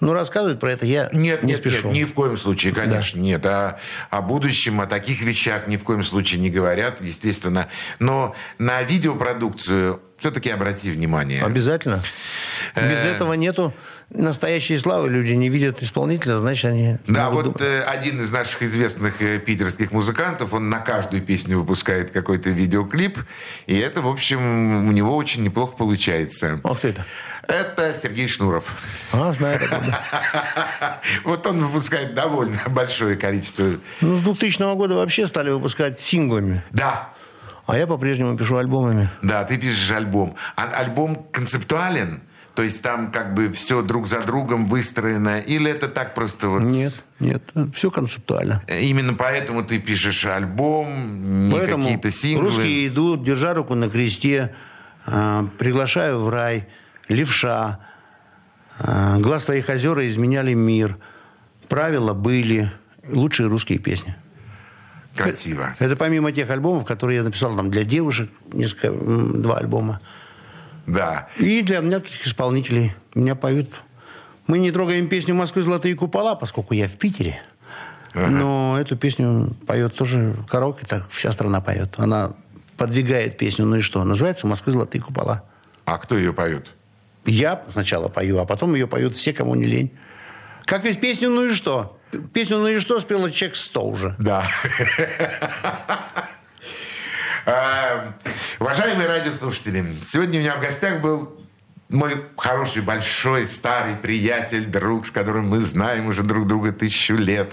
Ну, 0.00 0.12
рассказывать 0.12 0.58
про 0.60 0.72
это 0.72 0.86
я 0.86 1.08
нет, 1.12 1.42
не 1.42 1.52
нет, 1.52 1.58
спешу. 1.58 1.88
Нет, 1.88 1.96
ни 1.96 2.04
в 2.04 2.14
коем 2.14 2.36
случае, 2.36 2.72
конечно, 2.72 3.18
да. 3.18 3.24
нет. 3.24 3.46
А 3.46 3.78
о 4.10 4.22
будущем, 4.22 4.80
о 4.80 4.86
таких 4.86 5.22
вещах 5.22 5.66
ни 5.66 5.76
в 5.76 5.84
коем 5.84 6.04
случае 6.04 6.40
не 6.40 6.50
говорят, 6.50 7.00
естественно. 7.00 7.68
Но 7.98 8.34
на 8.58 8.82
видеопродукцию 8.82 10.00
все-таки 10.18 10.50
обрати 10.50 10.90
внимание. 10.90 11.44
Обязательно. 11.44 12.02
Без 12.74 12.82
э, 12.82 13.12
этого 13.14 13.34
нету 13.34 13.74
настоящей 14.10 14.78
славы. 14.78 15.08
Люди 15.08 15.32
не 15.32 15.48
видят 15.48 15.82
исполнителя, 15.82 16.36
значит, 16.36 16.64
они... 16.66 16.96
Да, 17.06 17.30
вот. 17.30 17.60
Э, 17.60 17.82
один 17.82 18.20
из 18.20 18.30
наших 18.30 18.62
известных 18.62 19.20
э, 19.22 19.38
питерских 19.38 19.92
музыкантов, 19.92 20.52
он 20.52 20.68
на 20.70 20.78
каждую 20.78 21.22
песню 21.22 21.58
выпускает 21.58 22.10
какой-то 22.10 22.50
видеоклип, 22.50 23.18
и 23.66 23.76
это, 23.76 24.02
в 24.02 24.08
общем, 24.08 24.88
у 24.88 24.92
него 24.92 25.16
очень 25.16 25.42
неплохо 25.42 25.76
получается. 25.76 26.60
Ох 26.62 26.80
ты 26.80 26.88
это. 26.88 27.04
Это 27.46 27.94
Сергей 27.94 28.26
Шнуров. 28.26 28.74
А, 29.12 29.32
знаю 29.32 29.60
Вот 31.24 31.46
он 31.46 31.58
выпускает 31.58 32.14
довольно 32.14 32.58
большое 32.68 33.16
количество. 33.16 33.68
Ну, 34.00 34.18
с 34.18 34.22
2000 34.22 34.74
года 34.76 34.94
вообще 34.94 35.26
стали 35.26 35.50
выпускать 35.50 36.00
синглами. 36.00 36.62
Да. 36.70 37.10
А 37.66 37.76
я 37.78 37.86
по-прежнему 37.86 38.36
пишу 38.36 38.56
альбомами. 38.56 39.08
Да, 39.22 39.44
ты 39.44 39.58
пишешь 39.58 39.90
альбом. 39.90 40.36
А 40.56 40.64
альбом 40.80 41.26
концептуален? 41.32 42.22
То 42.54 42.62
есть 42.62 42.82
там 42.82 43.10
как 43.10 43.34
бы 43.34 43.50
все 43.50 43.82
друг 43.82 44.06
за 44.06 44.20
другом 44.20 44.66
выстроено? 44.66 45.40
Или 45.40 45.70
это 45.70 45.88
так 45.88 46.14
просто 46.14 46.48
вот... 46.48 46.62
Нет, 46.62 46.94
нет, 47.18 47.42
все 47.74 47.90
концептуально. 47.90 48.62
Именно 48.68 49.14
поэтому 49.14 49.64
ты 49.64 49.80
пишешь 49.80 50.24
альбом, 50.24 51.48
не 51.48 51.58
какие-то 51.58 52.12
синглы? 52.12 52.46
русские 52.46 52.86
идут, 52.86 53.24
держа 53.24 53.54
руку 53.54 53.74
на 53.74 53.88
кресте, 53.88 54.54
э, 55.06 55.42
приглашаю 55.58 56.20
в 56.20 56.28
рай, 56.28 56.68
левша, 57.08 57.80
э, 58.78 59.18
глаз 59.18 59.44
твоих 59.46 59.68
озер 59.68 59.98
изменяли 60.00 60.54
мир, 60.54 60.96
правила 61.68 62.14
были, 62.14 62.70
лучшие 63.08 63.48
русские 63.48 63.80
песни. 63.80 64.14
Красиво. 65.16 65.74
Это, 65.74 65.86
это 65.86 65.96
помимо 65.96 66.30
тех 66.30 66.50
альбомов, 66.50 66.84
которые 66.84 67.16
я 67.18 67.22
написал 67.24 67.56
там 67.56 67.70
для 67.70 67.84
девушек, 67.84 68.30
несколько, 68.52 68.92
два 68.92 69.58
альбома. 69.58 70.00
Да. 70.86 71.28
И 71.38 71.62
для 71.62 71.80
многих 71.82 72.26
исполнителей. 72.26 72.92
Меня 73.14 73.34
поют. 73.34 73.70
Мы 74.46 74.58
не 74.58 74.70
трогаем 74.70 75.08
песню 75.08 75.34
«Москвы 75.34 75.62
золотые 75.62 75.94
купола», 75.94 76.34
поскольку 76.34 76.74
я 76.74 76.86
в 76.86 76.96
Питере. 76.96 77.40
Ага. 78.12 78.28
Но 78.28 78.76
эту 78.78 78.96
песню 78.96 79.54
поет 79.66 79.94
тоже 79.94 80.36
караоке, 80.48 80.86
так 80.86 81.08
вся 81.10 81.32
страна 81.32 81.60
поет. 81.60 81.94
Она 81.96 82.32
подвигает 82.76 83.38
песню, 83.38 83.64
ну 83.64 83.76
и 83.76 83.80
что? 83.80 84.04
Называется 84.04 84.46
«Москвы 84.46 84.72
золотые 84.72 85.02
купола». 85.02 85.44
А 85.86 85.98
кто 85.98 86.16
ее 86.16 86.32
поет? 86.32 86.72
Я 87.24 87.64
сначала 87.72 88.08
пою, 88.08 88.38
а 88.38 88.44
потом 88.44 88.74
ее 88.74 88.86
поют 88.86 89.14
все, 89.14 89.32
кому 89.32 89.54
не 89.54 89.64
лень. 89.64 89.92
Как 90.64 90.84
и 90.84 90.94
песню 90.94 91.30
«Ну 91.30 91.46
и 91.46 91.50
что?» 91.52 91.98
Песню 92.32 92.58
«Ну 92.58 92.68
и 92.68 92.78
что» 92.78 93.00
спела 93.00 93.30
человек 93.30 93.56
100 93.56 93.84
уже. 93.84 94.14
Да. 94.18 94.46
А, 97.46 98.14
уважаемые 98.58 99.06
радиослушатели, 99.06 99.84
сегодня 100.00 100.38
у 100.38 100.42
меня 100.42 100.56
в 100.56 100.60
гостях 100.60 101.02
был 101.02 101.36
мой 101.90 102.24
хороший, 102.38 102.80
большой, 102.80 103.46
старый 103.46 103.96
приятель, 103.96 104.64
друг, 104.64 105.06
с 105.06 105.10
которым 105.10 105.48
мы 105.48 105.58
знаем 105.58 106.06
уже 106.06 106.22
друг 106.22 106.46
друга 106.46 106.72
тысячу 106.72 107.14
лет. 107.14 107.52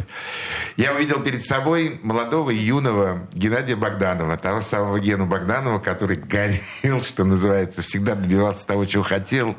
Я 0.77 0.93
увидел 0.93 1.21
перед 1.21 1.45
собой 1.45 1.99
молодого 2.03 2.49
юного 2.51 3.27
Геннадия 3.33 3.75
Богданова, 3.75 4.37
того 4.37 4.61
самого 4.61 4.97
Гену 4.99 5.25
Богданова, 5.25 5.79
который 5.79 6.15
горел, 6.15 7.01
что 7.01 7.25
называется, 7.25 7.81
всегда 7.81 8.15
добивался 8.15 8.65
того, 8.65 8.85
чего 8.85 9.03
хотел, 9.03 9.57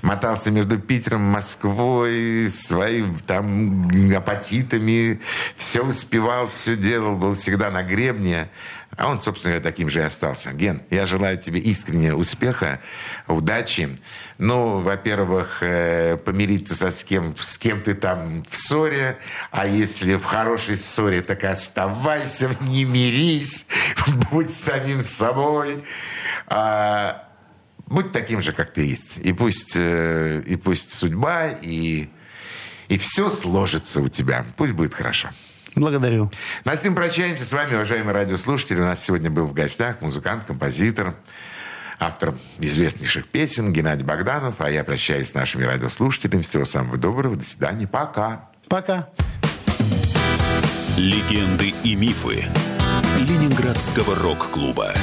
мотался 0.00 0.50
между 0.50 0.78
Питером, 0.78 1.20
Москвой, 1.20 2.50
своими 2.50 3.14
там 3.26 3.88
апатитами, 4.16 5.20
все 5.56 5.84
успевал, 5.84 6.48
все 6.48 6.76
делал, 6.76 7.16
был 7.16 7.34
всегда 7.34 7.70
на 7.70 7.82
гребне. 7.82 8.48
А 8.96 9.10
он, 9.10 9.20
собственно 9.20 9.54
говоря, 9.54 9.70
таким 9.70 9.90
же 9.90 9.98
и 9.98 10.02
остался. 10.02 10.52
Ген, 10.52 10.82
я 10.88 11.04
желаю 11.04 11.36
тебе 11.36 11.60
искреннего 11.60 12.16
успеха, 12.16 12.80
удачи. 13.26 13.94
Ну, 14.38 14.78
во-первых, 14.78 15.58
э, 15.62 16.16
помириться 16.16 16.74
со 16.74 16.90
с 16.90 17.04
кем, 17.04 17.36
с 17.36 17.58
кем 17.58 17.82
ты 17.82 17.92
там 17.92 18.42
в 18.44 18.56
ссоре, 18.56 19.18
а 19.50 19.66
если 19.66 20.14
в 20.14 20.24
хорошей 20.24 20.78
ссоре, 20.78 21.20
так 21.20 21.44
оставайся, 21.44 22.50
не 22.62 22.84
мирись, 22.84 23.66
будь 24.30 24.52
самим 24.52 25.02
собой. 25.02 25.84
А, 26.46 27.28
будь 27.86 28.12
таким 28.12 28.40
же, 28.40 28.52
как 28.52 28.72
ты 28.72 28.80
есть. 28.86 29.18
И 29.18 29.34
пусть, 29.34 29.72
э, 29.74 30.42
и 30.46 30.56
пусть 30.56 30.94
судьба, 30.94 31.48
и, 31.48 32.08
и 32.88 32.96
все 32.96 33.28
сложится 33.28 34.00
у 34.00 34.08
тебя. 34.08 34.46
Пусть 34.56 34.72
будет 34.72 34.94
хорошо. 34.94 35.28
Благодарю. 35.76 36.30
На 36.64 36.72
этом 36.72 36.94
прощаемся 36.94 37.44
с 37.44 37.52
вами, 37.52 37.74
уважаемые 37.74 38.14
радиослушатели. 38.14 38.80
У 38.80 38.84
нас 38.84 39.04
сегодня 39.04 39.30
был 39.30 39.44
в 39.46 39.52
гостях 39.52 40.00
музыкант, 40.00 40.44
композитор, 40.46 41.14
автор 42.00 42.34
известнейших 42.58 43.26
песен 43.26 43.72
Геннадий 43.72 44.04
Богданов. 44.04 44.54
А 44.60 44.70
я 44.70 44.84
прощаюсь 44.84 45.30
с 45.30 45.34
нашими 45.34 45.64
радиослушателями. 45.64 46.40
Всего 46.40 46.64
самого 46.64 46.96
доброго. 46.96 47.36
До 47.36 47.44
свидания. 47.44 47.86
Пока. 47.86 48.48
Пока. 48.68 49.08
Легенды 50.96 51.74
и 51.82 51.94
мифы 51.94 52.46
Ленинградского 53.18 54.14
рок-клуба. 54.14 54.94